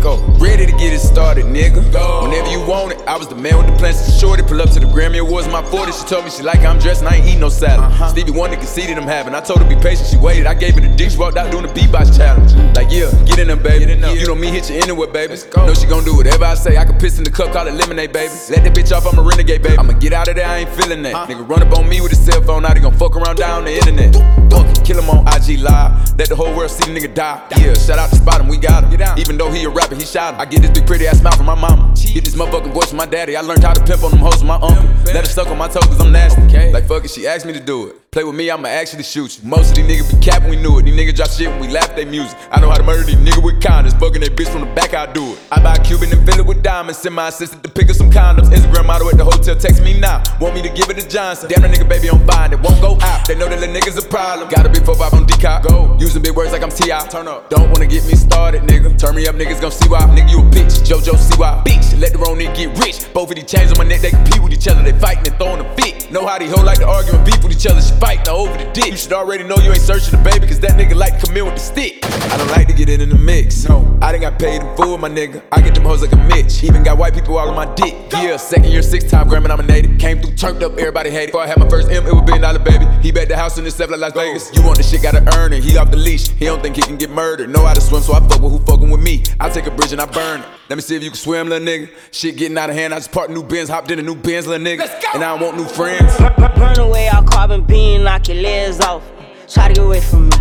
Go. 0.04 0.20
Ready 0.36 0.66
to 0.66 0.72
get 0.72 0.92
it 0.92 0.98
started, 0.98 1.46
nigga. 1.46 1.80
Go. 1.90 2.28
Whenever 2.28 2.50
you 2.50 2.60
want 2.66 2.92
it, 2.92 3.00
I 3.08 3.16
was 3.16 3.26
the 3.26 3.34
man 3.34 3.56
with 3.56 3.68
the 3.68 3.72
plans 3.78 4.04
to 4.04 4.12
shorty. 4.12 4.42
Pull 4.42 4.60
up 4.60 4.68
to 4.72 4.78
the 4.78 4.84
Grammy 4.84 5.18
Awards, 5.18 5.48
my 5.48 5.64
40. 5.64 5.92
She 5.92 6.04
told 6.04 6.26
me 6.26 6.30
she 6.30 6.42
like 6.42 6.58
how 6.58 6.72
I'm 6.72 6.78
dressed 6.78 7.00
and 7.00 7.08
I 7.08 7.16
ain't 7.16 7.26
eat 7.26 7.38
no 7.38 7.48
salad. 7.48 7.88
Stevie 8.10 8.30
Wonder 8.30 8.58
conceded 8.58 8.98
I'm 8.98 9.08
having. 9.08 9.34
I 9.34 9.40
told 9.40 9.62
her 9.62 9.66
be 9.66 9.76
patient, 9.76 10.08
she 10.08 10.18
waited. 10.18 10.44
I 10.44 10.52
gave 10.52 10.74
her 10.74 10.82
the 10.82 10.88
dick, 10.88 11.12
she 11.12 11.16
walked 11.16 11.38
out 11.38 11.50
doing 11.50 11.66
the 11.66 11.72
beatbox 11.72 12.14
challenge. 12.18 12.52
Like, 12.76 12.92
yeah, 12.92 13.08
get 13.24 13.38
in 13.38 13.48
there, 13.48 13.56
baby. 13.56 13.94
You 13.94 14.26
know 14.26 14.34
me, 14.34 14.48
hit 14.48 14.68
you 14.68 14.76
anywhere, 14.76 15.08
baby. 15.08 15.36
Know 15.56 15.72
she 15.72 15.86
gon' 15.86 16.04
do 16.04 16.14
whatever 16.14 16.44
I 16.44 16.54
say. 16.54 16.76
I 16.76 16.84
can 16.84 16.98
piss 16.98 17.16
in 17.16 17.24
the 17.24 17.30
cup, 17.30 17.54
call 17.54 17.66
it 17.66 17.72
lemonade, 17.72 18.12
baby. 18.12 18.34
Let 18.50 18.64
that 18.64 18.74
bitch 18.74 18.94
off, 18.94 19.06
I'm 19.10 19.18
a 19.18 19.22
renegade, 19.22 19.62
baby. 19.62 19.78
I'ma 19.78 19.94
get 19.94 20.12
out 20.12 20.28
of 20.28 20.36
there, 20.36 20.46
I 20.46 20.58
ain't 20.58 20.70
feeling 20.76 21.02
that. 21.04 21.30
Nigga 21.30 21.48
run 21.48 21.62
up 21.62 21.72
on 21.78 21.88
me 21.88 22.02
with 22.02 22.12
a 22.12 22.16
cell 22.16 22.42
phone, 22.42 22.64
now 22.64 22.74
they 22.74 22.80
gon' 22.80 22.92
fuck 22.92 23.16
around 23.16 23.36
down 23.36 23.64
the 23.64 23.72
internet. 23.72 24.12
Fuck 24.52 24.66
it, 24.68 24.84
kill 24.84 25.00
him 25.00 25.08
on 25.08 25.24
IG 25.32 25.60
Live. 25.60 26.12
Let 26.18 26.28
the 26.28 26.36
whole 26.36 26.54
world 26.54 26.70
see 26.70 26.92
the 26.92 27.00
nigga 27.00 27.14
die. 27.14 27.40
Yeah, 27.56 27.72
shout 27.72 27.98
out 27.98 28.10
to 28.10 28.16
Spot 28.16 28.40
him, 28.40 28.48
we 28.48 28.56
got 28.56 28.84
him. 28.84 29.18
Even 29.18 29.36
though 29.36 29.50
he 29.50 29.64
a 29.64 29.68
rapper, 29.68 29.93
he 29.98 30.06
shot 30.06 30.34
him. 30.34 30.40
I 30.40 30.44
get 30.44 30.62
this 30.62 30.70
big 30.70 30.86
pretty 30.86 31.06
ass 31.06 31.18
smile 31.18 31.36
from 31.36 31.46
my 31.46 31.54
mama. 31.54 31.94
Get 32.14 32.24
this 32.24 32.36
motherfucking 32.36 32.72
voice 32.72 32.90
from 32.90 32.98
my 32.98 33.06
daddy. 33.06 33.36
I 33.36 33.40
learned 33.40 33.64
how 33.64 33.72
to 33.72 33.84
pimp 33.84 34.04
on 34.04 34.12
them 34.12 34.20
hoes 34.20 34.38
from 34.38 34.46
my 34.46 34.54
uncle. 34.54 34.84
Let 35.06 35.26
her 35.26 35.32
suck 35.32 35.48
on 35.48 35.58
my 35.58 35.66
toe 35.66 35.80
cause 35.80 36.00
I'm 36.00 36.12
nasty. 36.12 36.42
Like 36.70 36.86
fuck 36.86 37.04
it, 37.04 37.10
she 37.10 37.26
asked 37.26 37.44
me 37.44 37.52
to 37.52 37.60
do 37.60 37.88
it. 37.88 38.04
Play 38.14 38.22
with 38.22 38.36
me, 38.36 38.48
I'ma 38.48 38.68
actually 38.68 39.02
shoot 39.02 39.42
you. 39.42 39.48
Most 39.48 39.70
of 39.70 39.74
these 39.74 39.86
niggas 39.90 40.14
be 40.14 40.24
capping, 40.24 40.48
we 40.48 40.54
knew 40.54 40.78
it. 40.78 40.84
These 40.84 40.94
niggas 40.94 41.16
drop 41.16 41.30
shit 41.30 41.48
when 41.48 41.58
we 41.58 41.66
laugh 41.66 41.96
they 41.96 42.04
music. 42.04 42.38
I 42.52 42.60
know 42.60 42.70
how 42.70 42.76
to 42.78 42.84
murder 42.84 43.02
these 43.02 43.16
niggas 43.16 43.42
with 43.42 43.60
kindness. 43.60 43.92
Fucking 43.94 44.20
that 44.20 44.36
bitch 44.36 44.46
from 44.46 44.60
the 44.60 44.72
back, 44.72 44.94
I 44.94 45.12
do 45.12 45.32
it. 45.32 45.38
I 45.50 45.60
buy 45.60 45.74
a 45.74 45.82
Cuban 45.82 46.12
and 46.12 46.24
fill 46.24 46.38
it 46.38 46.46
with 46.46 46.62
diamonds. 46.62 47.00
Send 47.00 47.16
my 47.16 47.26
assistant 47.26 47.64
to 47.64 47.68
pick 47.68 47.90
up 47.90 47.96
some 47.96 48.12
condoms. 48.12 48.54
Instagram 48.54 48.86
model 48.86 49.10
at 49.10 49.16
the 49.16 49.24
hotel, 49.24 49.56
text 49.56 49.82
me 49.82 49.98
now. 49.98 50.22
Want 50.40 50.54
me 50.54 50.62
to 50.62 50.68
give 50.68 50.88
it 50.90 50.94
to 51.00 51.08
Johnson. 51.08 51.50
Damn, 51.50 51.62
the 51.62 51.68
nigga 51.76 51.88
baby 51.88 52.08
on 52.08 52.24
bind, 52.24 52.52
it 52.52 52.60
won't 52.60 52.80
go 52.80 52.96
out. 53.02 53.26
They 53.26 53.34
know 53.34 53.48
that 53.48 53.58
the 53.58 53.66
niggas 53.66 53.98
a 53.98 54.08
problem. 54.08 54.48
Got 54.48 54.64
a 54.64 54.68
big 54.68 54.84
4 54.84 54.94
5 54.94 55.14
on 55.14 55.26
decop. 55.26 55.64
Go. 55.66 55.96
Using 55.98 56.22
big 56.22 56.36
words 56.36 56.52
like 56.52 56.62
I'm 56.62 56.70
T.I. 56.70 57.08
Turn 57.08 57.26
up. 57.26 57.50
Don't 57.50 57.68
wanna 57.72 57.88
get 57.88 58.06
me 58.06 58.14
started, 58.14 58.62
nigga. 58.62 58.96
Turn 58.96 59.16
me 59.16 59.26
up, 59.26 59.34
niggas 59.34 59.60
gon' 59.60 59.72
see 59.72 59.83
why. 59.88 60.00
Nigga, 60.00 60.30
you 60.30 60.40
a 60.40 60.42
bitch. 60.42 60.82
JoJo, 60.86 61.16
see 61.16 61.36
why. 61.38 61.62
Bitch, 61.66 61.98
let 62.00 62.12
the 62.12 62.18
wrong 62.18 62.36
nigga 62.36 62.54
get 62.54 62.78
rich. 62.78 63.12
Both 63.12 63.30
of 63.30 63.36
these 63.36 63.44
chains 63.44 63.72
on 63.72 63.78
my 63.78 63.84
neck, 63.84 64.00
they 64.00 64.10
compete 64.10 64.42
with 64.42 64.52
each 64.52 64.68
other. 64.68 64.82
They 64.82 64.98
fighting 64.98 65.26
and 65.26 65.36
throwing 65.36 65.60
a 65.60 65.76
fit. 65.76 66.10
Know 66.10 66.26
how 66.26 66.38
these 66.38 66.52
hoes 66.52 66.64
like 66.64 66.78
to 66.78 66.86
argue 66.86 67.14
and 67.14 67.24
beef 67.24 67.42
with 67.42 67.52
each 67.52 67.66
other. 67.66 67.80
She 67.80 67.94
fighting 67.98 68.28
over 68.28 68.56
the 68.56 68.70
dick. 68.72 68.86
You 68.86 68.96
should 68.96 69.12
already 69.12 69.44
know 69.44 69.56
you 69.56 69.72
ain't 69.72 69.80
searching 69.80 70.16
the 70.16 70.22
baby, 70.22 70.46
cause 70.46 70.60
that 70.60 70.72
nigga 70.72 70.94
like 70.94 71.18
to 71.18 71.26
come 71.26 71.36
in 71.36 71.44
with 71.44 71.54
the 71.54 71.60
stick. 71.60 72.04
I 72.04 72.36
don't 72.36 72.48
like 72.48 72.66
to 72.68 72.74
get 72.74 72.88
it 72.88 73.00
in 73.00 73.08
the 73.08 73.18
mix. 73.18 73.68
No, 73.68 73.98
I 74.02 74.12
done 74.12 74.20
got 74.20 74.38
paid 74.38 74.62
in 74.62 74.76
full, 74.76 74.98
my 74.98 75.08
nigga. 75.08 75.42
I 75.52 75.60
get 75.60 75.74
them 75.74 75.84
hoes 75.84 76.02
like 76.02 76.12
a 76.12 76.16
Mitch. 76.16 76.62
Even 76.64 76.82
got 76.82 76.98
white 76.98 77.14
people 77.14 77.38
all 77.38 77.48
on 77.48 77.54
my 77.54 77.72
dick. 77.74 77.94
Yeah, 78.12 78.36
second 78.36 78.70
year, 78.70 78.82
six 78.82 79.04
time 79.10 79.28
Grammy 79.28 79.48
nominated. 79.48 79.98
Came 79.98 80.20
through, 80.20 80.34
turned 80.36 80.62
up, 80.62 80.72
everybody 80.72 81.10
hated. 81.10 81.28
Before 81.28 81.42
I 81.42 81.46
had 81.46 81.58
my 81.58 81.68
first 81.68 81.90
M, 81.90 82.06
it 82.06 82.12
was 82.12 82.22
billion 82.22 82.42
dollar 82.42 82.58
baby. 82.58 82.86
He 83.02 83.12
bet 83.12 83.28
the 83.28 83.36
house 83.36 83.58
in 83.58 83.64
himself 83.64 83.90
like 83.90 84.00
Las 84.00 84.12
Vegas. 84.12 84.54
You 84.54 84.62
want 84.62 84.78
the 84.78 84.82
shit, 84.82 85.02
gotta 85.02 85.22
earn 85.36 85.52
it. 85.52 85.62
He 85.62 85.76
off 85.76 85.90
the 85.90 85.96
leash. 85.96 86.28
He 86.30 86.46
don't 86.46 86.62
think 86.62 86.76
he 86.76 86.82
can 86.82 86.96
get 86.96 87.10
murdered. 87.10 87.50
Know 87.50 87.64
how 87.64 87.74
to 87.74 87.80
swim, 87.80 88.02
so 88.02 88.14
I 88.14 88.20
fuck 88.20 88.40
with 88.40 88.52
who 88.52 88.58
fucking 88.60 88.90
with 88.90 89.02
me. 89.02 89.22
I 89.40 89.48
take 89.48 89.63
a 89.66 89.70
bridge 89.70 89.92
and 89.92 90.00
I 90.00 90.06
burn 90.06 90.40
it. 90.40 90.46
Let 90.68 90.76
me 90.76 90.82
see 90.82 90.96
if 90.96 91.02
you 91.02 91.10
can 91.10 91.18
swim, 91.18 91.48
little 91.48 91.66
nigga. 91.66 91.90
Shit 92.10 92.36
getting 92.36 92.56
out 92.56 92.70
of 92.70 92.76
hand. 92.76 92.94
I 92.94 92.98
just 92.98 93.12
parked 93.12 93.30
new 93.30 93.42
Benz, 93.42 93.68
hopped 93.68 93.90
in 93.90 93.98
a 93.98 94.02
new 94.02 94.14
Benz, 94.14 94.46
little 94.46 94.64
nigga. 94.64 94.88
And 95.14 95.22
I 95.22 95.36
don't 95.36 95.40
want 95.40 95.56
new 95.56 95.64
friends. 95.64 96.16
Burn 96.56 96.78
away 96.78 97.08
all 97.08 97.22
carbon 97.22 97.64
beam, 97.64 98.04
knock 98.04 98.28
your 98.28 98.38
legs 98.38 98.80
off. 98.80 99.02
Try 99.48 99.68
to 99.68 99.74
get 99.74 99.84
away 99.84 100.00
from 100.00 100.28
me. 100.28 100.36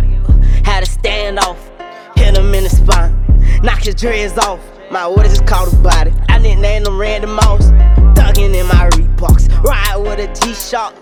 Had 0.64 0.84
to 0.84 0.90
stand 0.90 1.38
off. 1.38 1.70
Hit 2.16 2.36
him 2.36 2.54
in 2.54 2.64
the 2.64 2.70
spine. 2.70 3.14
Knock 3.62 3.82
his 3.82 3.94
dreads 3.94 4.38
off. 4.38 4.60
My 4.90 5.04
orders 5.04 5.32
just 5.32 5.46
caught 5.46 5.72
a 5.72 5.76
body. 5.76 6.12
I 6.28 6.38
didn't 6.38 6.62
name 6.62 6.84
them 6.84 6.98
Randy 6.98 7.26
Moss. 7.26 7.70
Thuggin' 8.16 8.54
in 8.54 8.66
my 8.66 8.88
Reeboks. 8.90 9.62
Ride 9.62 9.96
with 9.96 10.20
a 10.20 10.32
G-Shock. 10.40 10.94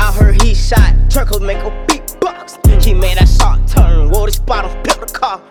I 0.00 0.12
heard 0.12 0.40
he 0.42 0.54
shot. 0.54 0.94
Turkle 1.10 1.40
make 1.40 1.58
a 1.58 1.70
beatbox. 1.86 2.82
He 2.82 2.94
made 2.94 3.18
that 3.18 3.28
shot 3.28 3.66
turn. 3.68 4.10
Wore 4.10 4.26
the 4.26 4.32
spot 4.32 4.64
on 4.64 4.82
pimp 4.82 5.06
the 5.06 5.12
car. 5.12 5.42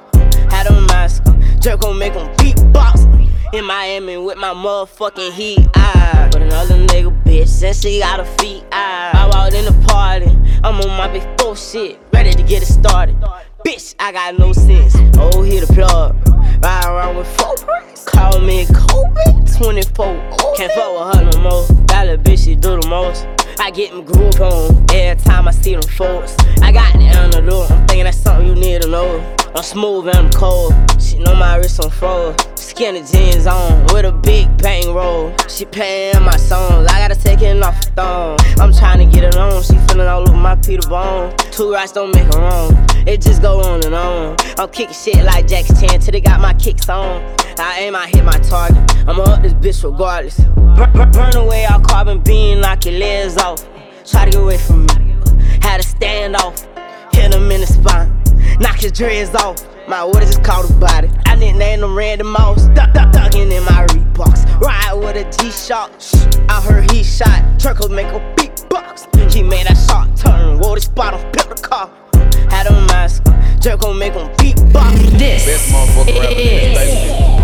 Had 0.62 0.74
a 0.74 0.82
mask. 0.82 1.24
Jerk 1.60 1.80
gon' 1.80 1.98
make 1.98 2.14
him 2.14 2.28
beatbox. 2.36 3.08
In 3.52 3.66
Miami 3.66 4.18
with 4.18 4.38
my 4.38 4.54
motherfucking 4.54 5.32
heat. 5.32 5.68
I 5.74 6.30
with 6.32 6.44
another 6.44 6.76
nigga 6.76 7.24
bitch 7.24 7.48
since 7.48 7.82
she 7.82 7.98
got 7.98 8.20
a 8.20 8.26
feet. 8.26 8.64
I, 8.72 9.10
I 9.12 9.26
walked 9.34 9.56
in 9.56 9.66
the 9.66 9.88
party. 9.88 10.28
I'm 10.64 10.80
on 10.80 10.90
my 10.90 11.08
big 11.08 11.24
four 11.42 11.56
shit, 11.56 12.00
ready 12.14 12.32
to 12.34 12.44
get 12.44 12.62
it 12.62 12.68
started. 12.68 13.16
Bitch, 13.66 13.96
I 13.98 14.12
got 14.12 14.38
no 14.38 14.54
sense. 14.54 14.94
Oh, 15.18 15.42
hit 15.42 15.68
the 15.68 15.74
plug. 15.74 16.16
Ride 16.64 16.86
around 16.86 17.18
with 17.18 17.28
four 17.40 17.56
bricks. 17.66 18.04
Call 18.06 18.40
me 18.40 18.68
Kobe 18.68 19.44
24. 19.58 20.06
Can't 20.58 20.72
fuck 20.74 20.94
with 20.94 21.16
her 21.16 21.32
no 21.32 21.42
more. 21.42 21.62
Little 22.06 22.18
bitch, 22.18 22.46
she 22.46 22.54
do 22.54 22.80
the 22.80 22.88
most. 22.88 23.26
I 23.60 23.72
get 23.72 23.96
my 23.96 24.02
groove 24.02 24.40
on 24.40 24.86
every 24.94 25.24
time 25.24 25.48
I 25.48 25.52
see 25.54 25.74
them 25.74 25.82
folks. 25.82 26.36
I 26.62 26.72
got 26.72 26.94
the 26.94 27.06
antidote. 27.06 27.72
I'm 27.72 27.88
thinking 27.88 28.04
that's 28.04 28.18
something 28.18 28.46
you 28.46 28.54
need 28.54 28.84
to 28.84 28.90
know. 28.90 29.41
I'm 29.54 29.64
smooth 29.64 30.08
and 30.08 30.18
I'm 30.18 30.30
cold. 30.32 30.74
She 31.00 31.20
know 31.20 31.36
my 31.36 31.58
wrist 31.58 31.84
on 31.84 31.92
froze. 31.92 32.36
Skinny 32.56 33.04
jeans 33.04 33.48
on 33.48 33.84
with 33.88 34.06
a 34.06 34.12
big 34.12 34.58
bang 34.58 34.94
roll. 34.94 35.36
She 35.50 35.66
paying 35.66 36.24
my 36.24 36.38
songs, 36.38 36.88
I 36.88 37.06
gotta 37.06 37.22
take 37.22 37.42
it 37.42 37.62
off 37.62 37.80
the 37.82 37.92
thong. 37.92 38.38
I'm 38.60 38.74
trying 38.74 39.00
to 39.00 39.06
get 39.06 39.26
it 39.26 39.36
on, 39.36 39.62
she 39.62 39.78
feeling 39.88 40.08
all 40.08 40.22
over 40.22 40.38
my 40.38 40.56
Peter 40.56 40.88
Bone. 40.88 41.36
Two 41.52 41.74
rights 41.74 41.92
don't 41.92 42.16
make 42.16 42.34
her 42.34 42.40
wrong, 42.40 42.72
it 43.06 43.22
just 43.22 43.42
go 43.42 43.60
on 43.62 43.86
and 43.86 43.94
on. 43.94 44.38
I'm 44.58 44.70
kicking 44.70 44.96
shit 44.96 45.24
like 45.26 45.48
Jackie 45.48 45.74
Chan 45.74 46.00
till 46.00 46.14
they 46.14 46.22
got 46.22 46.40
my 46.40 46.54
kicks 46.54 46.88
on. 46.88 47.22
I 47.60 47.80
aim, 47.82 47.96
I 47.96 48.08
hit 48.08 48.24
my 48.24 48.38
target. 48.40 48.78
I'ma 49.08 49.24
up 49.24 49.42
this 49.42 49.54
bitch 49.54 49.84
regardless. 49.84 50.40
Burn, 50.40 50.94
burn, 50.94 51.12
burn 51.12 51.36
away 51.36 51.66
all 51.66 51.82
carbon 51.82 52.22
beam, 52.22 52.62
knock 52.62 52.86
your 52.86 52.94
legs 52.96 53.38
off. 53.38 53.68
Try 54.06 54.26
to 54.26 54.32
get 54.32 54.42
away 54.42 54.58
from 54.58 54.86
me. 54.86 54.94
Had 55.62 55.82
to 55.82 55.88
stand 55.88 56.38
off, 56.38 56.66
hit 57.12 57.34
him 57.36 57.52
in 57.52 57.62
the 57.62 57.68
spine, 57.68 58.21
knock 58.60 58.80
his 58.80 58.92
dreads 58.92 59.34
off. 59.36 59.66
My 59.88 60.02
orders 60.02 60.30
is 60.30 60.38
called 60.38 60.70
a 60.70 60.74
body. 60.74 61.10
I 61.26 61.36
didn't 61.36 61.60
name 61.60 61.82
them 61.82 61.98
random 61.98 62.32
mouse. 62.32 62.68
Duck, 62.70 62.94
duck, 62.94 63.12
ducking 63.12 63.52
in 63.52 63.64
my 63.66 63.86
Reeboks. 63.88 64.60
Ride 64.60 64.94
with 64.94 65.16
a 65.18 65.30
G-Shock. 65.38 65.92
I 66.50 66.62
heard 66.62 66.90
he 66.92 67.04
shot. 67.04 67.60
Turkle 67.60 67.90
make 67.90 68.08
a 68.08 68.20
beatbox. 68.36 69.34
He 69.34 69.44
made 69.44 69.68
that 69.68 69.78
shot 69.78 70.16
turn. 70.16 70.60
Wore 70.60 70.76
the 70.76 70.82
spot 70.82 71.14
on 71.14 71.32
pepper 71.32 71.56
car. 71.56 72.01
Had 72.50 72.68
a 72.68 72.72
mask. 72.88 73.24
Jerk 73.60 73.82
gon' 73.82 73.98
make 73.98 74.14
him 74.14 74.28
beatbox. 74.38 75.18
This 75.18 75.48
is 75.48 75.72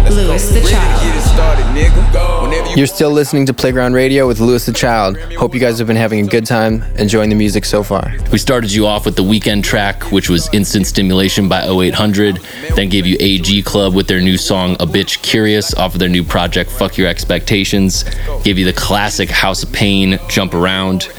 Louis 0.10 0.50
the 0.52 0.62
Child. 0.68 1.22
Started, 1.22 1.78
you 1.78 2.76
You're 2.76 2.88
still 2.88 3.12
listening 3.12 3.46
to 3.46 3.54
Playground 3.54 3.94
Radio 3.94 4.28
with 4.28 4.40
Louis 4.40 4.66
the 4.66 4.74
Child. 4.74 5.18
Hope 5.34 5.54
you 5.54 5.60
guys 5.60 5.78
have 5.78 5.88
been 5.88 5.96
having 5.96 6.26
a 6.26 6.28
good 6.28 6.46
time 6.46 6.82
enjoying 6.98 7.30
the 7.30 7.36
music 7.36 7.66
so 7.66 7.84
far. 7.84 8.12
We 8.32 8.40
started 8.40 8.72
you 8.72 8.88
off 8.88 9.06
with 9.06 9.16
the 9.16 9.24
weekend 9.24 9.64
track, 9.64 10.12
which 10.12 10.30
was 10.30 10.52
Instant 10.54 10.88
Stimulation 10.88 11.48
by 11.48 11.68
0800. 11.68 12.40
Then 12.76 12.90
gave 12.90 13.06
you 13.06 13.16
AG 13.20 13.62
Club 13.64 13.94
with 13.94 14.08
their 14.08 14.22
new 14.22 14.38
song 14.38 14.76
A 14.80 14.88
Bitch 14.88 15.22
Curious 15.22 15.74
off 15.76 15.94
of 15.94 16.00
their 16.00 16.10
new 16.10 16.24
project 16.24 16.72
Fuck 16.72 16.98
Your 16.98 17.08
Expectations. 17.08 18.04
Gave 18.44 18.58
you 18.58 18.66
the 18.66 18.74
classic 18.74 19.30
House 19.30 19.62
of 19.62 19.72
Pain 19.72 20.20
Jump 20.30 20.56
Around. 20.56 21.10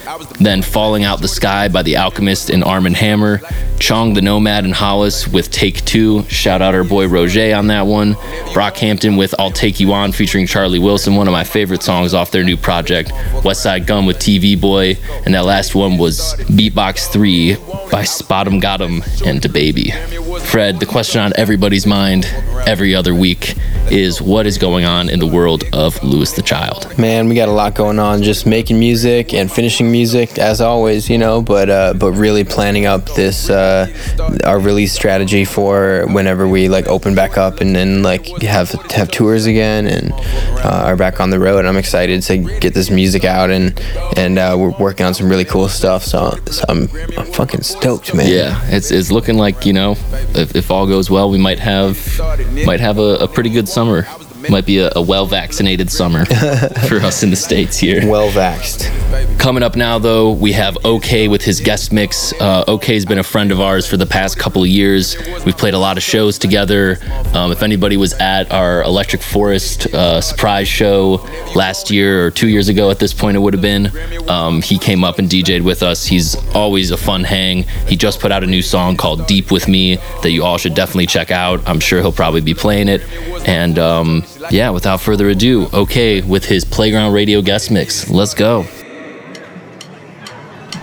Then 0.41 0.63
Falling 0.63 1.05
Out 1.05 1.21
the 1.21 1.29
Sky 1.29 1.69
by 1.69 1.83
The 1.83 1.97
Alchemist 1.97 2.51
and 2.51 2.65
Armand 2.65 2.97
Hammer. 2.97 3.41
Chong 3.79 4.14
the 4.14 4.21
Nomad 4.23 4.64
and 4.64 4.75
Hollis 4.75 5.29
with 5.29 5.51
Take 5.51 5.85
Two. 5.85 6.25
Shout 6.25 6.61
out 6.61 6.75
our 6.75 6.85
boy 6.85 7.07
Roger 7.07 7.55
on 7.55 7.68
that 7.68 7.87
one. 7.87 8.14
Brockhampton 8.53 9.16
with 9.16 9.35
I'll 9.38 9.53
Take 9.53 9.79
You 9.81 9.92
On 9.92 10.12
featuring 10.12 10.47
Charlie 10.47 10.79
Wilson, 10.79 11.14
one 11.14 11.29
of 11.29 11.33
my 11.33 11.44
favorite 11.44 11.83
songs 11.83 12.12
off 12.12 12.31
their 12.31 12.44
new 12.44 12.57
project. 12.57 13.11
Westside 13.44 13.87
Gunn 13.87 14.05
with 14.05 14.18
TV 14.18 14.61
Boy. 14.61 14.97
And 15.25 15.35
that 15.35 15.44
last 15.44 15.75
one 15.75 15.97
was 15.97 16.35
Beatbox 16.49 17.12
3 17.12 17.55
by 17.90 18.03
Spot'em 18.03 18.61
Got'em 18.61 19.03
and 19.27 19.40
DaBaby. 19.40 20.40
Fred, 20.42 20.81
the 20.81 20.87
question 20.87 21.21
on 21.21 21.33
everybody's 21.37 21.87
mind 21.87 22.25
every 22.66 22.94
other 22.94 23.14
week 23.14 23.55
is 23.90 24.21
what 24.21 24.47
is 24.47 24.59
going 24.59 24.85
on 24.85 25.09
in 25.09 25.18
the 25.18 25.27
world 25.27 25.64
of 25.73 26.03
Louis 26.03 26.31
the 26.33 26.42
Child? 26.42 26.99
Man, 26.99 27.29
we 27.29 27.35
got 27.35 27.49
a 27.49 27.53
lot 27.53 27.75
going 27.75 27.99
on. 27.99 28.23
Just 28.23 28.47
making 28.47 28.79
music 28.79 29.33
and 29.33 29.51
finishing 29.51 29.90
music, 29.90 30.38
as 30.38 30.61
always, 30.61 31.09
you 31.09 31.18
know. 31.18 31.42
But 31.42 31.71
uh, 31.71 31.94
but 31.94 32.12
really 32.12 32.44
planning 32.44 32.87
up 32.87 33.07
this 33.14 33.48
uh, 33.51 33.87
our 34.45 34.59
release 34.59 34.93
strategy 34.93 35.45
for 35.45 36.07
whenever 36.09 36.47
we 36.49 36.69
like 36.69 36.87
open 36.87 37.15
back 37.15 37.37
up 37.37 37.61
and 37.61 37.75
then 37.75 38.03
like 38.03 38.27
have 38.43 38.71
have 38.91 39.11
tours 39.11 39.47
again 39.47 39.87
and 39.87 40.13
uh, 40.13 40.83
are 40.87 40.97
back 40.97 41.21
on 41.21 41.31
the 41.31 41.39
road. 41.39 41.65
I'm 41.65 41.77
excited 41.77 42.23
to 42.23 42.39
get 42.61 42.75
this 42.75 42.91
music 42.91 43.25
out 43.25 43.51
and 43.51 43.79
and 44.17 44.39
uh, 44.39 44.57
we're 44.59 44.77
working 44.79 45.07
on 45.07 45.15
some 45.15 45.29
really 45.29 45.45
cool 45.45 45.69
stuff. 45.69 46.05
So, 46.05 46.39
so 46.51 46.65
I'm, 46.69 46.89
I'm 47.17 47.27
fucking 47.33 47.63
stoked, 47.63 48.15
man. 48.15 48.29
Yeah, 48.29 48.61
it's, 48.67 48.91
it's 48.91 49.11
looking 49.11 49.37
like 49.37 49.67
you 49.67 49.73
know, 49.73 49.93
if, 50.35 50.55
if 50.55 50.71
all 50.71 50.87
goes 50.87 51.11
well, 51.11 51.31
we 51.31 51.39
might 51.39 51.59
have 51.59 52.19
might 52.65 52.81
have 52.81 52.99
a, 52.99 53.17
a 53.21 53.29
pretty 53.29 53.51
good 53.51 53.69
summer. 53.69 54.07
Might 54.48 54.66
be 54.66 54.79
a, 54.79 54.90
a 54.94 55.03
well 55.03 55.27
vaccinated 55.27 55.90
summer 55.90 56.24
for 56.88 56.96
us 56.96 57.22
in 57.22 57.31
the 57.31 57.37
states 57.37 57.77
here. 57.79 58.09
Well 58.09 58.31
vaxxed. 58.31 59.38
Coming 59.38 59.62
up 59.62 59.77
now, 59.77 59.98
though, 59.98 60.33
we 60.33 60.53
have 60.53 60.74
Ookay 60.85 61.31
with 61.31 61.42
his 61.42 61.61
guest 61.61 61.92
mix. 61.92 62.33
Uh, 62.40 62.64
Ookay's 62.66 63.05
been 63.05 63.18
a 63.18 63.22
friend 63.22 63.51
of 63.51 63.61
ours 63.61 63.87
for 63.87 63.96
the 63.96 64.07
past 64.07 64.38
couple 64.38 64.62
of 64.62 64.68
years. 64.68 65.16
We've 65.44 65.57
played 65.57 65.74
a 65.74 65.79
lot 65.79 65.96
of 65.96 66.03
shows 66.03 66.38
together. 66.38 66.98
Um, 67.35 67.51
if 67.53 67.62
anybody 67.62 67.96
was 67.96 68.12
at 68.14 68.51
our 68.53 68.83
Electric 68.83 69.22
Forest 69.22 69.87
uh, 69.94 70.20
surprise 70.20 70.68
show 70.68 71.27
last 71.55 71.90
year 71.90 72.27
or 72.27 72.31
two 72.31 72.48
years 72.48 72.68
ago, 72.68 72.90
at 72.90 72.98
this 72.98 73.12
point 73.12 73.37
it 73.37 73.40
would 73.40 73.55
have 73.55 73.62
been, 73.62 73.90
um, 74.29 74.62
he 74.62 74.79
came 74.79 75.05
up 75.05 75.18
and 75.18 75.29
DJ'd 75.29 75.62
with 75.62 75.83
us. 75.83 76.07
He's 76.07 76.37
always 76.55 76.90
a 76.90 76.96
fun 76.96 77.24
hang. 77.24 77.64
He 77.87 77.96
just 77.96 78.20
put 78.20 78.31
out 78.33 78.44
a 78.44 78.46
new 78.46 78.62
song 78.62 78.96
called 78.96 79.27
Deep 79.27 79.51
with 79.51 79.68
Me 79.68 79.96
that 80.22 80.31
you 80.31 80.44
all 80.44 80.59
should 80.59 80.74
definitely 80.74 81.07
check 81.07 81.31
out. 81.31 81.66
I'm 81.66 81.81
sure 81.81 82.01
he'll 82.01 82.12
probably 82.12 82.40
be 82.40 82.55
playing 82.55 82.88
it. 82.88 83.03
And 83.46 83.79
um, 83.79 84.24
yeah, 84.51 84.71
without 84.71 85.01
further 85.01 85.29
ado, 85.29 85.67
Ookay 85.67 86.25
with 86.25 86.45
his 86.45 86.65
Playground 86.65 87.13
Radio 87.13 87.43
guest 87.43 87.71
mix. 87.71 88.09
Let's 88.11 88.35
go. 88.35 88.67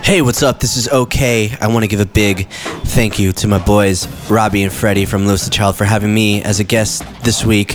Hey, 0.02 0.22
what's 0.22 0.40
up? 0.44 0.60
This 0.60 0.76
is 0.76 0.86
Ookay. 0.86 1.60
I 1.60 1.66
want 1.66 1.82
to 1.82 1.88
give 1.88 1.98
a 1.98 2.06
big 2.06 2.46
thank 2.48 3.18
you 3.18 3.32
to 3.32 3.48
my 3.48 3.58
boys, 3.58 4.06
Robbie 4.30 4.62
and 4.62 4.72
Freddie 4.72 5.04
from 5.04 5.26
Louis 5.26 5.44
the 5.44 5.50
Child, 5.50 5.76
for 5.76 5.84
having 5.84 6.14
me 6.14 6.44
as 6.44 6.60
a 6.60 6.64
guest 6.64 7.02
this 7.24 7.44
week. 7.44 7.74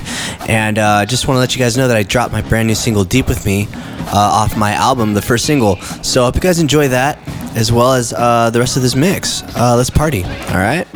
And 0.50 0.80
uh, 0.80 1.06
just 1.06 1.28
want 1.28 1.36
to 1.36 1.40
let 1.40 1.54
you 1.54 1.60
guys 1.60 1.76
know 1.76 1.90
that 1.90 1.98
I 1.98 2.04
dropped 2.04 2.32
my 2.32 2.42
brand 2.42 2.70
new 2.70 2.76
single, 2.76 3.04
Deep 3.04 3.28
With 3.28 3.46
Me, 3.46 3.68
uh, 3.74 4.12
off 4.14 4.56
my 4.56 4.72
album, 4.72 5.14
the 5.14 5.22
first 5.22 5.46
single. 5.46 5.76
So 6.04 6.22
I 6.22 6.26
hope 6.26 6.36
you 6.36 6.42
guys 6.42 6.60
enjoy 6.60 6.88
that, 6.88 7.20
as 7.58 7.70
well 7.70 7.92
as 7.92 8.14
uh, 8.14 8.50
the 8.50 8.60
rest 8.60 8.78
of 8.78 8.82
this 8.82 8.96
mix. 8.96 9.44
Uh, 9.58 9.76
let's 9.76 9.90
party, 9.90 10.24
all 10.24 10.56
right? 10.56 10.88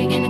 and 0.00 0.21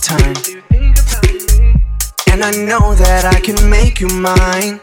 me 0.00 0.22
time. 0.24 0.34
And 2.32 2.42
I 2.44 2.50
know 2.50 2.94
that 2.94 3.24
I 3.24 3.40
can 3.40 3.68
make 3.68 4.00
you 4.00 4.08
mine. 4.08 4.80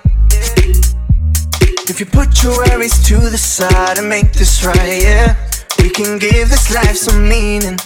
If 1.89 1.99
you 1.99 2.05
put 2.05 2.43
your 2.43 2.57
worries 2.57 3.03
to 3.07 3.17
the 3.17 3.37
side 3.37 3.97
and 3.97 4.09
make 4.09 4.33
this 4.33 4.63
right, 4.65 5.01
yeah. 5.01 5.35
We 5.79 5.89
can 5.89 6.19
give 6.19 6.49
this 6.49 6.73
life 6.73 6.97
some 6.97 7.27
meaning. 7.27 7.77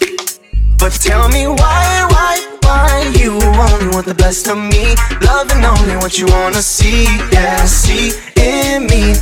But 0.79 0.93
tell 0.93 1.29
me 1.29 1.47
why, 1.47 2.07
why, 2.09 2.57
why 2.63 3.13
you 3.19 3.33
only 3.33 3.87
want 3.93 4.05
the 4.07 4.15
best 4.15 4.47
of 4.47 4.57
me? 4.57 4.95
Loving 5.21 5.63
only 5.63 5.95
what 5.97 6.17
you 6.17 6.25
wanna 6.27 6.61
see, 6.61 7.05
yeah, 7.31 7.65
see 7.65 8.11
in 8.37 8.87
me 8.87 9.13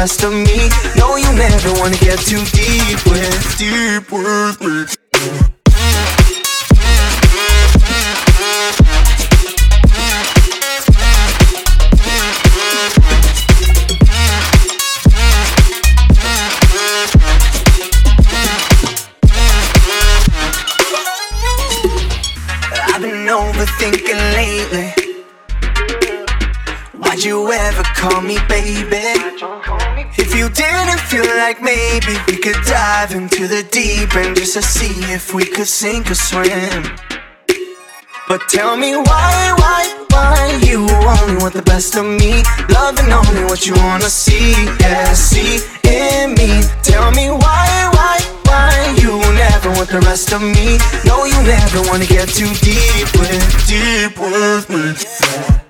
rest 0.00 0.24
of 0.24 0.32
me? 0.32 0.70
No, 0.96 1.16
you 1.16 1.30
never 1.34 1.72
wanna 1.78 1.98
get 1.98 2.18
too 2.20 2.42
deep 2.56 3.04
with, 3.04 3.58
deep 3.58 4.10
with 4.10 4.60
me. 4.62 4.99
Dive 33.00 33.16
into 33.16 33.46
the 33.46 33.62
deep 33.70 34.14
end 34.14 34.36
just 34.36 34.52
to 34.52 34.62
see 34.62 34.92
if 35.10 35.32
we 35.32 35.44
could 35.44 35.66
sink 35.66 36.10
or 36.10 36.14
swim. 36.14 36.82
But 38.28 38.42
tell 38.48 38.76
me 38.76 38.94
why, 38.94 39.54
why, 39.56 39.82
why 40.10 40.60
you 40.62 40.80
only 40.82 41.36
want 41.40 41.54
the 41.54 41.62
best 41.62 41.96
of 41.96 42.04
me? 42.04 42.42
Loving 42.68 43.10
only 43.10 43.44
what 43.44 43.66
you 43.66 43.74
wanna 43.76 44.10
see, 44.10 44.52
yeah, 44.80 45.14
see 45.14 45.60
in 45.88 46.34
me. 46.34 46.62
Tell 46.82 47.10
me 47.12 47.30
why, 47.30 47.68
why, 47.96 48.18
why 48.44 48.94
you 49.00 49.16
never 49.44 49.70
want 49.70 49.88
the 49.88 50.00
rest 50.00 50.32
of 50.34 50.42
me? 50.42 50.76
No, 51.06 51.24
you 51.24 51.40
never 51.44 51.80
wanna 51.88 52.06
get 52.06 52.28
too 52.28 52.52
deep 52.60 53.08
with, 53.18 53.66
deep 53.66 54.18
with 54.18 54.68
me. 54.68 55.69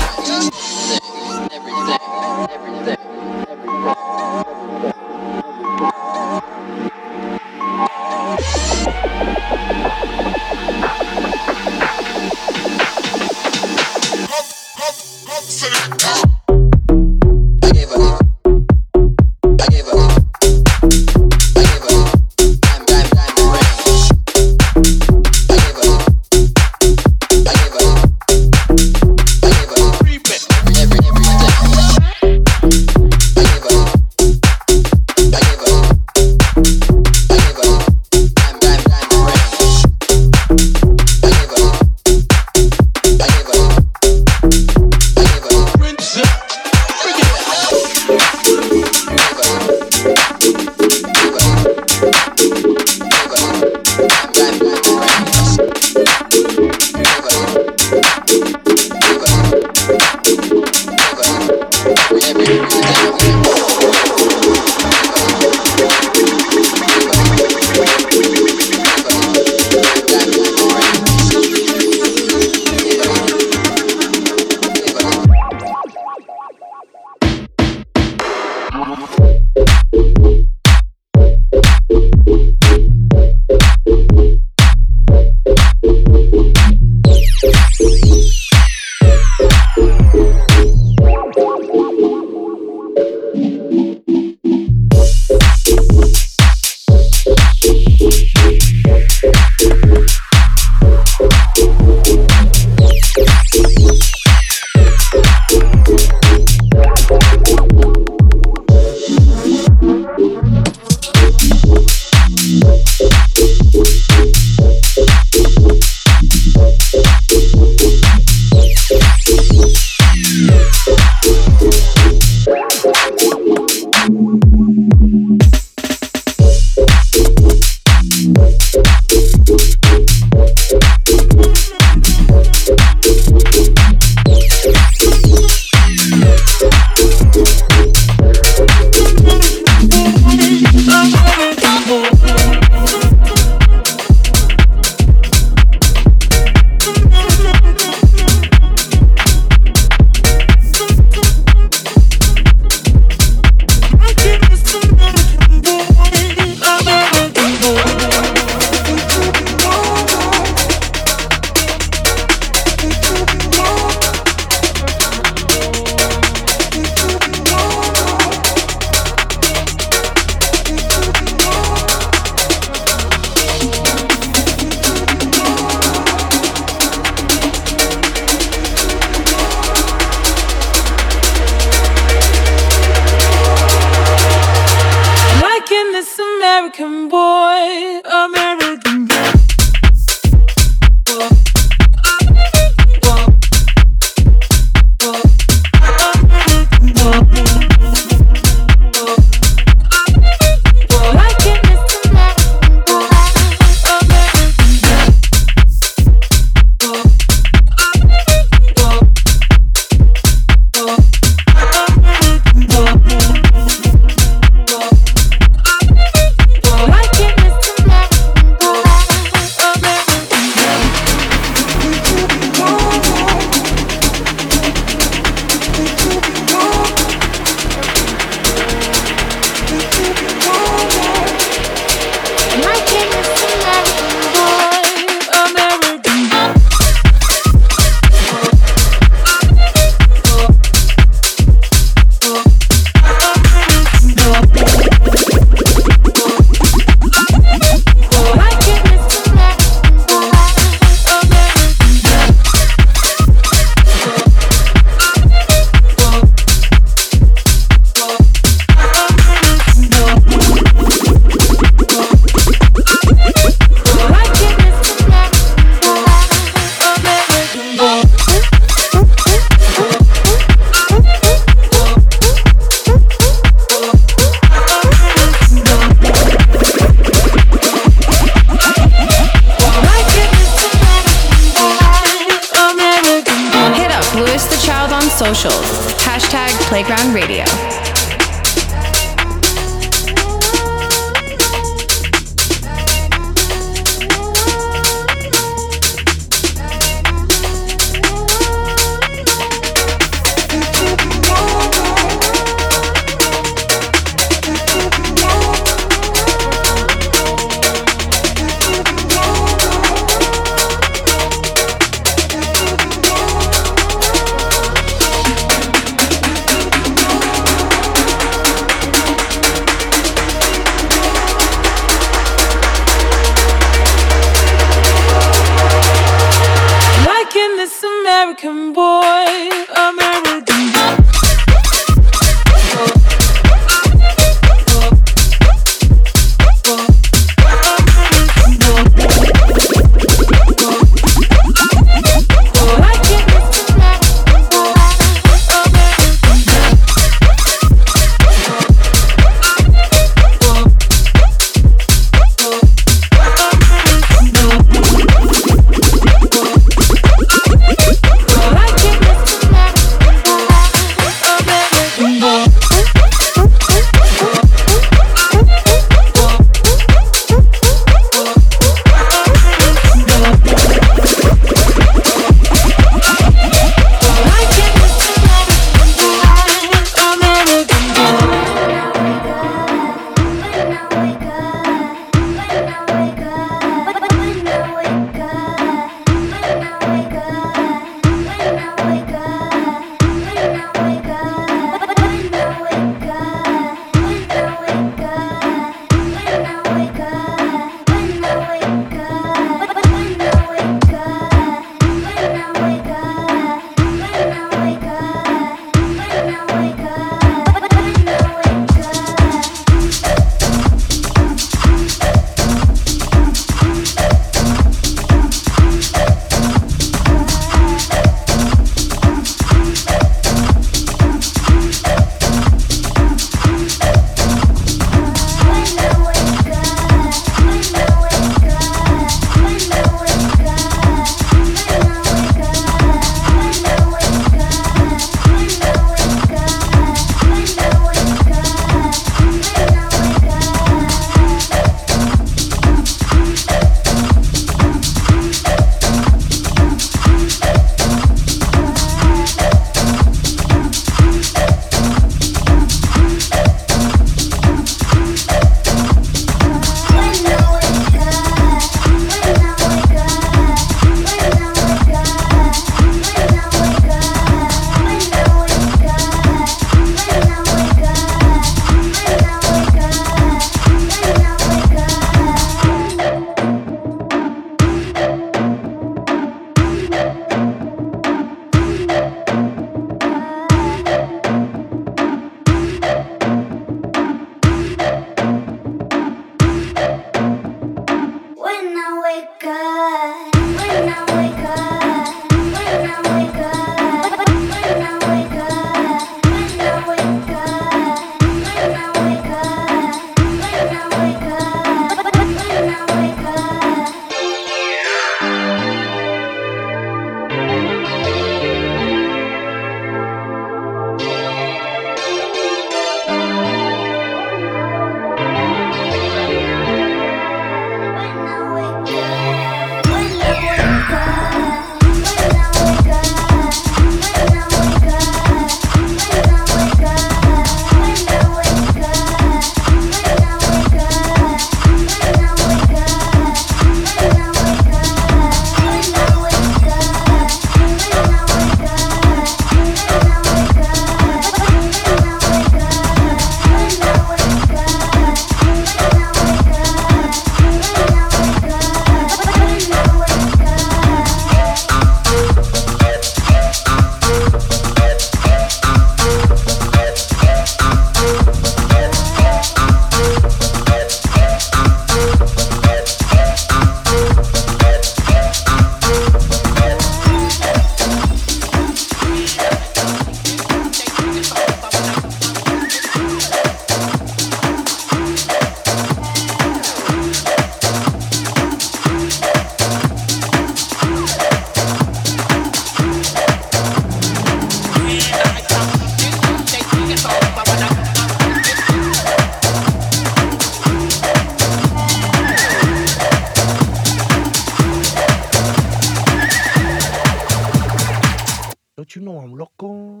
Don't 598.76 598.94
you 598.94 599.00
know 599.00 599.16
I'm 599.20 599.34
loco? 599.34 600.00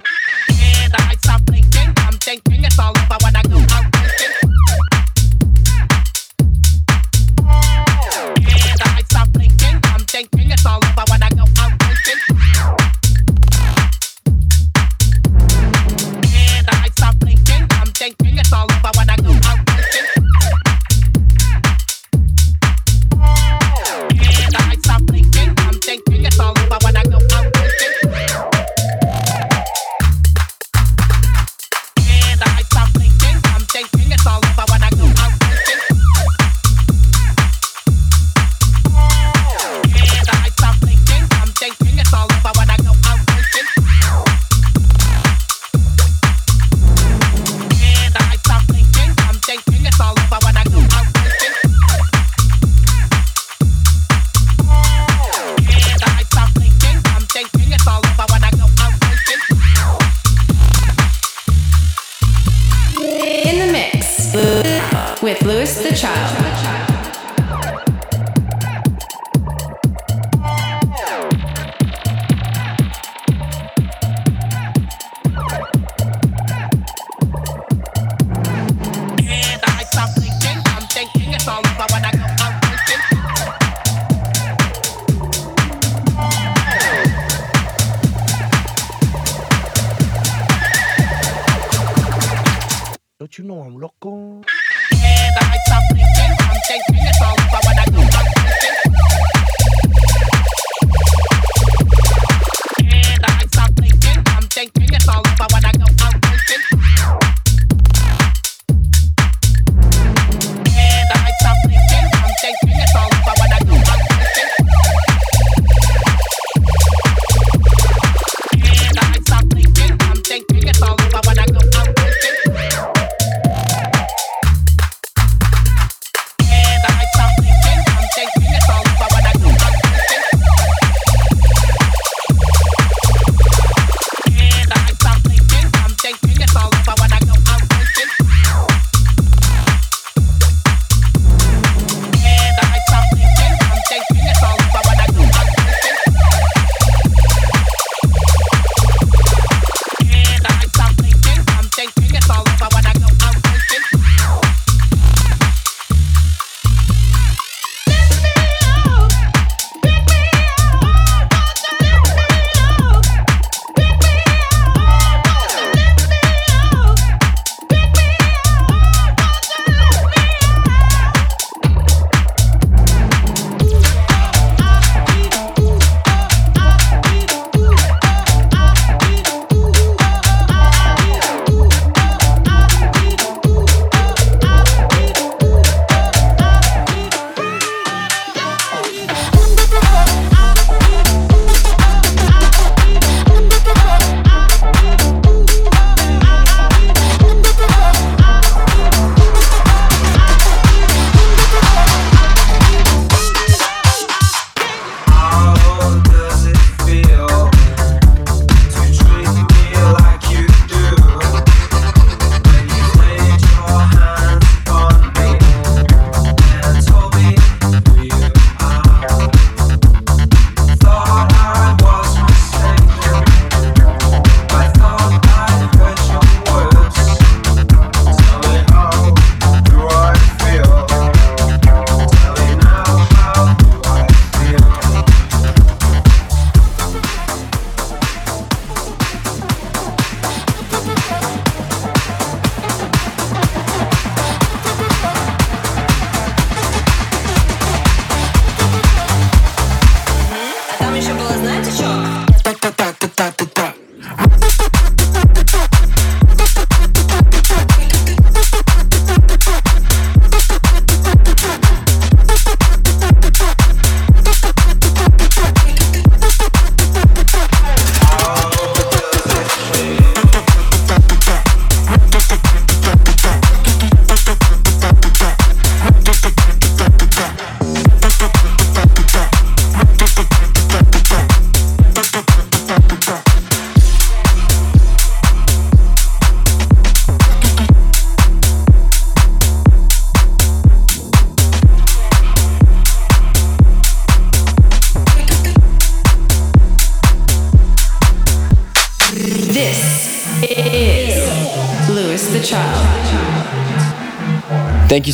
And 0.50 0.92
I 0.98 1.14
stop 1.18 1.40
thinking, 1.46 1.94
I'm 1.96 2.12
thinking 2.18 2.62
it's 2.62 2.78
all 2.78 2.90
about 2.90 3.22
what 3.22 3.34
I 3.34 3.40
do. 3.40 3.56
I'm 3.70 3.85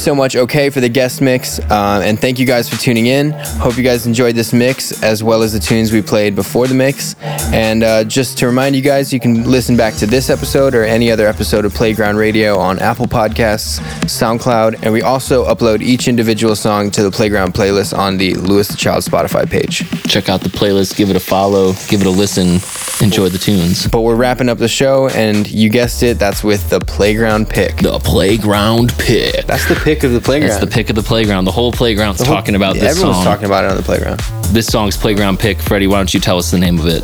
so 0.03 0.15
much, 0.15 0.35
OK, 0.37 0.71
for 0.71 0.81
the 0.81 0.89
guest 0.89 1.21
mix. 1.21 1.61
Uh, 1.61 2.03
and 2.05 2.19
thank 2.19 2.39
you 2.39 2.47
guys 2.47 2.69
for 2.69 2.77
tuning 2.77 3.07
in. 3.07 3.31
Hope 3.31 3.77
you 3.77 3.85
guys 3.85 4.07
enjoyed 4.07 4.35
this 4.35 4.53
mix 4.53 5.03
as 5.03 5.23
well 5.23 5.43
as 5.43 5.53
the 5.53 5.61
tunes 5.61 5.93
we 5.93 6.03
played 6.03 6.35
before 6.35 6.67
the 6.67 6.75
mix. 6.75 7.15
And 7.21 7.83
uh, 7.85 8.05
just 8.05 8.37
to 8.39 8.47
remind 8.47 8.75
you 8.75 8.83
guys, 8.83 9.13
you 9.13 9.21
can 9.21 9.49
listen 9.49 9.77
back 9.77 9.95
to 9.95 10.07
this 10.07 10.29
episode 10.29 10.75
or 10.75 10.85
any 10.85 11.11
other 11.11 11.27
episode 11.27 11.65
of 11.65 11.73
Playground 11.73 12.17
Radio 12.17 12.59
on 12.59 12.81
Apple 12.81 13.07
Podcasts, 13.07 13.79
SoundCloud, 14.23 14.85
and 14.85 14.93
we 14.93 15.03
also 15.03 15.45
upload 15.53 15.83
each 15.83 16.07
individual 16.07 16.55
song 16.55 16.93
to 16.93 17.03
the 17.03 17.11
Playground 17.11 17.55
playlist 17.55 17.97
on 17.97 18.19
the 18.19 18.35
Louis 18.35 18.69
the 18.69 18.77
Child 18.77 19.03
Spotify 19.03 19.51
page. 19.51 19.79
Check 20.05 20.29
out 20.29 20.43
the 20.43 20.49
playlist, 20.49 20.97
give 20.97 21.11
it 21.11 21.17
a 21.17 21.21
follow, 21.21 21.73
give 21.89 22.03
it 22.03 22.07
a 22.07 22.11
listen, 22.11 22.61
enjoy 23.05 23.31
the 23.31 23.39
tunes. 23.39 23.89
But 23.89 24.03
we're 24.03 24.15
wrapping 24.15 24.49
up 24.49 24.59
the 24.59 24.69
show, 24.69 25.09
and 25.09 25.51
you 25.51 25.69
guessed 25.71 26.05
it, 26.05 26.21
that's 26.21 26.45
with 26.45 26.71
the 26.71 26.79
Playground 26.79 27.49
pick. 27.49 27.79
The 27.79 27.99
Playground 27.99 28.93
pick. 28.97 29.45
That's 29.47 29.67
the 29.69 29.75
pick 29.75 30.05
of 30.05 30.13
the 30.13 30.21
playground. 30.21 30.53
It's 30.53 30.61
the 30.61 30.71
pick 30.71 30.89
of 30.89 30.95
the 30.95 31.03
playground. 31.03 31.45
The 31.45 31.51
whole 31.51 31.73
playground's 31.73 32.19
The 32.21 32.27
whole- 32.27 32.37
talking 32.37 32.55
about 32.55 32.75
this 32.75 32.85
Everyone's 32.93 33.17
song. 33.17 33.25
talking 33.25 33.47
about 33.47 33.65
it 33.65 33.73
on 33.73 33.77
the 33.77 33.83
playground. 33.83 34.21
This 34.53 34.67
song's 34.69 34.97
Playground 34.97 35.41
Pick. 35.41 35.59
Freddie, 35.59 35.87
why 35.89 35.97
don't 35.97 36.13
you 36.15 36.21
tell 36.21 36.39
us 36.39 36.51
the 36.53 36.59
name 36.59 36.79
of 36.79 36.87
it? 36.87 37.03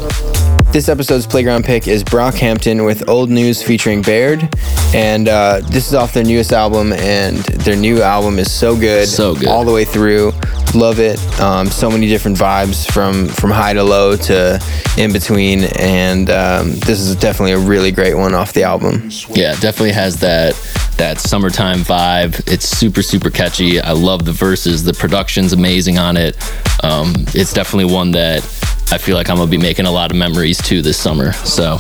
This 0.70 0.88
episode's 0.90 1.26
playground 1.26 1.64
pick 1.64 1.88
is 1.88 2.04
Brockhampton 2.04 2.84
with 2.84 3.08
Old 3.08 3.30
News 3.30 3.62
featuring 3.62 4.02
Baird, 4.02 4.40
and 4.94 5.28
uh, 5.28 5.60
this 5.64 5.86
is 5.88 5.94
off 5.94 6.12
their 6.12 6.24
newest 6.24 6.52
album. 6.52 6.92
And 6.92 7.36
their 7.38 7.76
new 7.76 8.02
album 8.02 8.38
is 8.38 8.50
so 8.52 8.76
good, 8.78 9.08
So 9.08 9.34
good. 9.34 9.48
all 9.48 9.64
the 9.64 9.72
way 9.72 9.84
through. 9.84 10.32
Love 10.74 10.98
it. 11.00 11.18
Um, 11.40 11.66
so 11.68 11.90
many 11.90 12.08
different 12.08 12.36
vibes 12.36 12.90
from 12.92 13.26
from 13.28 13.50
high 13.50 13.72
to 13.72 13.82
low 13.82 14.16
to 14.16 14.62
in 14.98 15.12
between, 15.14 15.64
and 15.78 16.28
um, 16.28 16.72
this 16.80 17.00
is 17.00 17.16
definitely 17.16 17.52
a 17.52 17.58
really 17.58 17.90
great 17.90 18.14
one 18.14 18.34
off 18.34 18.52
the 18.52 18.64
album. 18.64 19.08
Yeah, 19.30 19.54
definitely 19.60 19.92
has 19.92 20.20
that 20.20 20.52
that 20.98 21.20
summertime 21.20 21.78
vibe. 21.78 22.46
It's 22.52 22.68
super 22.68 23.00
super 23.00 23.30
catchy. 23.30 23.80
I 23.80 23.92
love 23.92 24.26
the 24.26 24.32
verses. 24.32 24.84
The 24.84 24.92
production's 24.92 25.54
amazing 25.54 25.98
on 25.98 26.18
it. 26.18 26.36
Um, 26.84 27.14
it's 27.34 27.54
definitely 27.54 27.90
one 27.94 28.10
that 28.12 28.44
I 28.92 28.98
feel 28.98 29.16
like 29.16 29.30
I'm 29.30 29.36
gonna 29.38 29.50
be 29.50 29.56
making 29.56 29.86
a 29.86 29.90
lot 29.90 30.10
of 30.10 30.18
memories 30.18 30.58
too 30.60 30.82
this 30.82 30.98
summer. 30.98 31.32
So. 31.32 31.78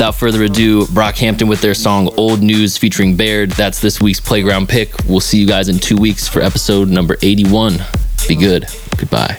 Without 0.00 0.14
further 0.14 0.44
ado, 0.44 0.86
Brockhampton 0.86 1.46
with 1.46 1.60
their 1.60 1.74
song 1.74 2.08
Old 2.16 2.40
News 2.40 2.78
featuring 2.78 3.16
Baird. 3.16 3.50
That's 3.50 3.82
this 3.82 4.00
week's 4.00 4.18
Playground 4.18 4.66
pick. 4.66 4.94
We'll 5.04 5.20
see 5.20 5.38
you 5.38 5.46
guys 5.46 5.68
in 5.68 5.78
two 5.78 5.98
weeks 5.98 6.26
for 6.26 6.40
episode 6.40 6.88
number 6.88 7.18
81. 7.20 7.74
Be 8.26 8.34
good. 8.34 8.64
Goodbye. 8.96 9.36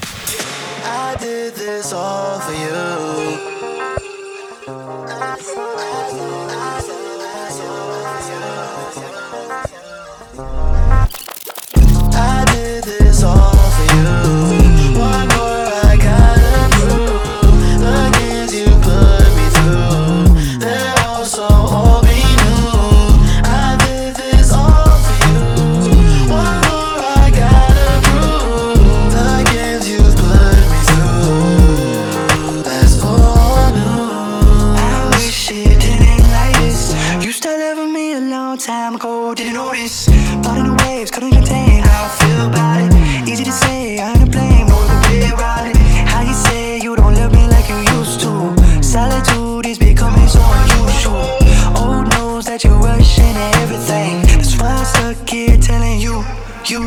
You. 56.71 56.83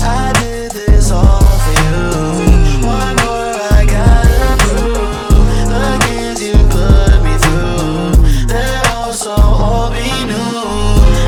I 0.00 0.32
did 0.40 0.70
this 0.72 1.10
all 1.10 1.42
for 1.42 1.72
you. 1.84 2.86
One 2.86 3.16
more 3.20 3.52
I 3.76 3.84
gotta 3.84 4.56
prove. 4.64 5.68
The 5.68 5.84
games 6.08 6.40
you 6.42 6.56
put 6.72 7.20
me 7.22 7.36
through, 7.44 8.46
they're 8.46 8.86
also 8.96 9.32
all 9.32 9.90
be 9.90 10.08
new. 10.24 10.64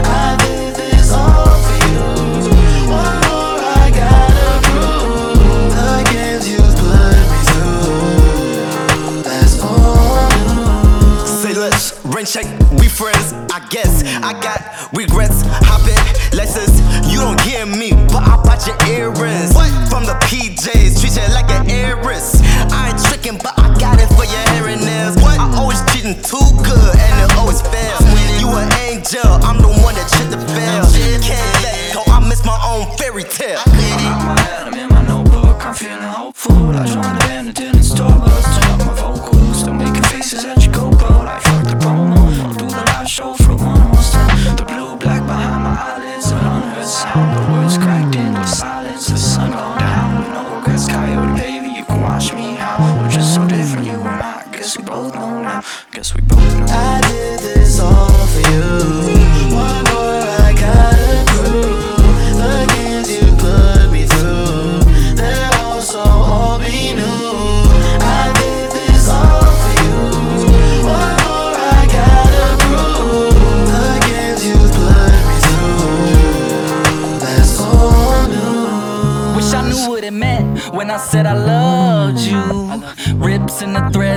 I 0.09 0.37
did 0.41 0.77
this 0.77 1.13
all 1.13 1.53
for 1.61 1.77
you. 1.93 2.07
One 2.89 3.21
more 3.29 3.61
I 3.61 3.93
gotta 3.93 4.51
prove. 4.71 5.69
The 5.77 5.93
games 6.11 6.49
you 6.49 6.63
put 6.81 7.21
me 7.33 7.41
through, 7.53 9.23
that's 9.23 9.61
all. 9.61 10.31
Say 11.27 11.53
rent 12.05 12.29
check, 12.29 12.47
we 12.81 12.89
friends, 12.89 13.35
I 13.53 13.61
guess. 13.69 14.03
I 14.23 14.33
got 14.41 14.91
regrets, 14.95 15.43
hop 15.45 15.83
Lexus. 16.33 16.71
You 17.11 17.21
don't 17.21 17.39
get 17.45 17.67
me, 17.69 17.91
but 18.09 18.23
I 18.23 18.37
bought 18.43 18.67
your 18.67 18.79
earrings. 18.87 19.55
What? 19.55 19.71
From 19.91 20.05
the 20.05 20.15
PJs, 20.27 21.01
treat 21.01 21.17
you 21.17 21.27
like 21.35 21.51
an 21.51 21.69
heiress. 21.69 22.41
I 22.71 22.91
ain't 22.91 23.03
tricking, 23.05 23.39
but 23.39 23.59
I 23.59 23.75
got 23.79 24.01
it 24.01 24.09
for 24.15 24.25
your 24.25 24.43
hair 24.55 24.69
and 24.69 24.81
nails. 24.81 25.17
What? 25.17 25.39
I 25.39 25.51
always 25.59 25.83
cheating 25.93 26.15
too 26.23 26.47
good, 26.63 26.95
and 26.97 27.31
it 27.31 27.37
always 27.37 27.61
fails. 27.63 28.01
You 28.41 28.49
an 28.57 28.71
angel, 28.87 29.27
I'm 29.43 29.59
the 29.59 29.69
one 29.83 29.95
that 29.95 30.09
shit 30.15 30.31
to 30.31 30.39
fail. 30.55 30.87
Can't 31.21 31.63
let 31.63 31.95
go, 31.95 32.03
I 32.07 32.21
miss 32.29 32.45
my 32.45 32.59
own 32.65 32.87
fairy 32.97 33.25
tale. 33.25 33.61
I'm 33.67 34.75
in 34.75 34.89
my 34.89 35.03
notebook, 35.07 35.65
I'm 35.67 35.75
feeling 35.75 36.01
hopeful. 36.01 36.71
I 36.71 36.87
joined 36.87 37.05
the 37.05 37.27
band 37.27 37.49
that 37.49 37.80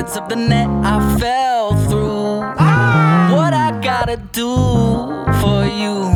threads 0.03 0.17
of 0.17 0.29
the 0.29 0.35
net 0.35 0.67
I 0.83 1.17
fell 1.17 1.75
through. 1.87 2.39
What 3.35 3.53
I 3.53 3.79
gotta 3.81 4.17
do 4.17 4.55
for 5.41 5.65
you? 5.65 6.11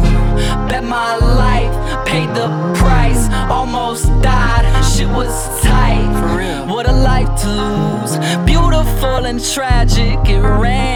Bet 0.67 0.83
my 0.83 1.15
life, 1.17 2.05
paid 2.05 2.29
the 2.29 2.47
price, 2.75 3.29
almost 3.49 4.05
died. 4.21 4.65
Shit 4.83 5.07
was 5.07 5.61
tight. 5.61 6.05
For 6.19 6.37
real. 6.37 6.67
What 6.67 6.87
a 6.87 6.91
life 6.91 7.29
to 7.41 7.49
lose. 7.49 8.17
Beautiful 8.45 9.25
and 9.25 9.43
tragic, 9.43 10.19
it 10.27 10.41
ran 10.41 10.86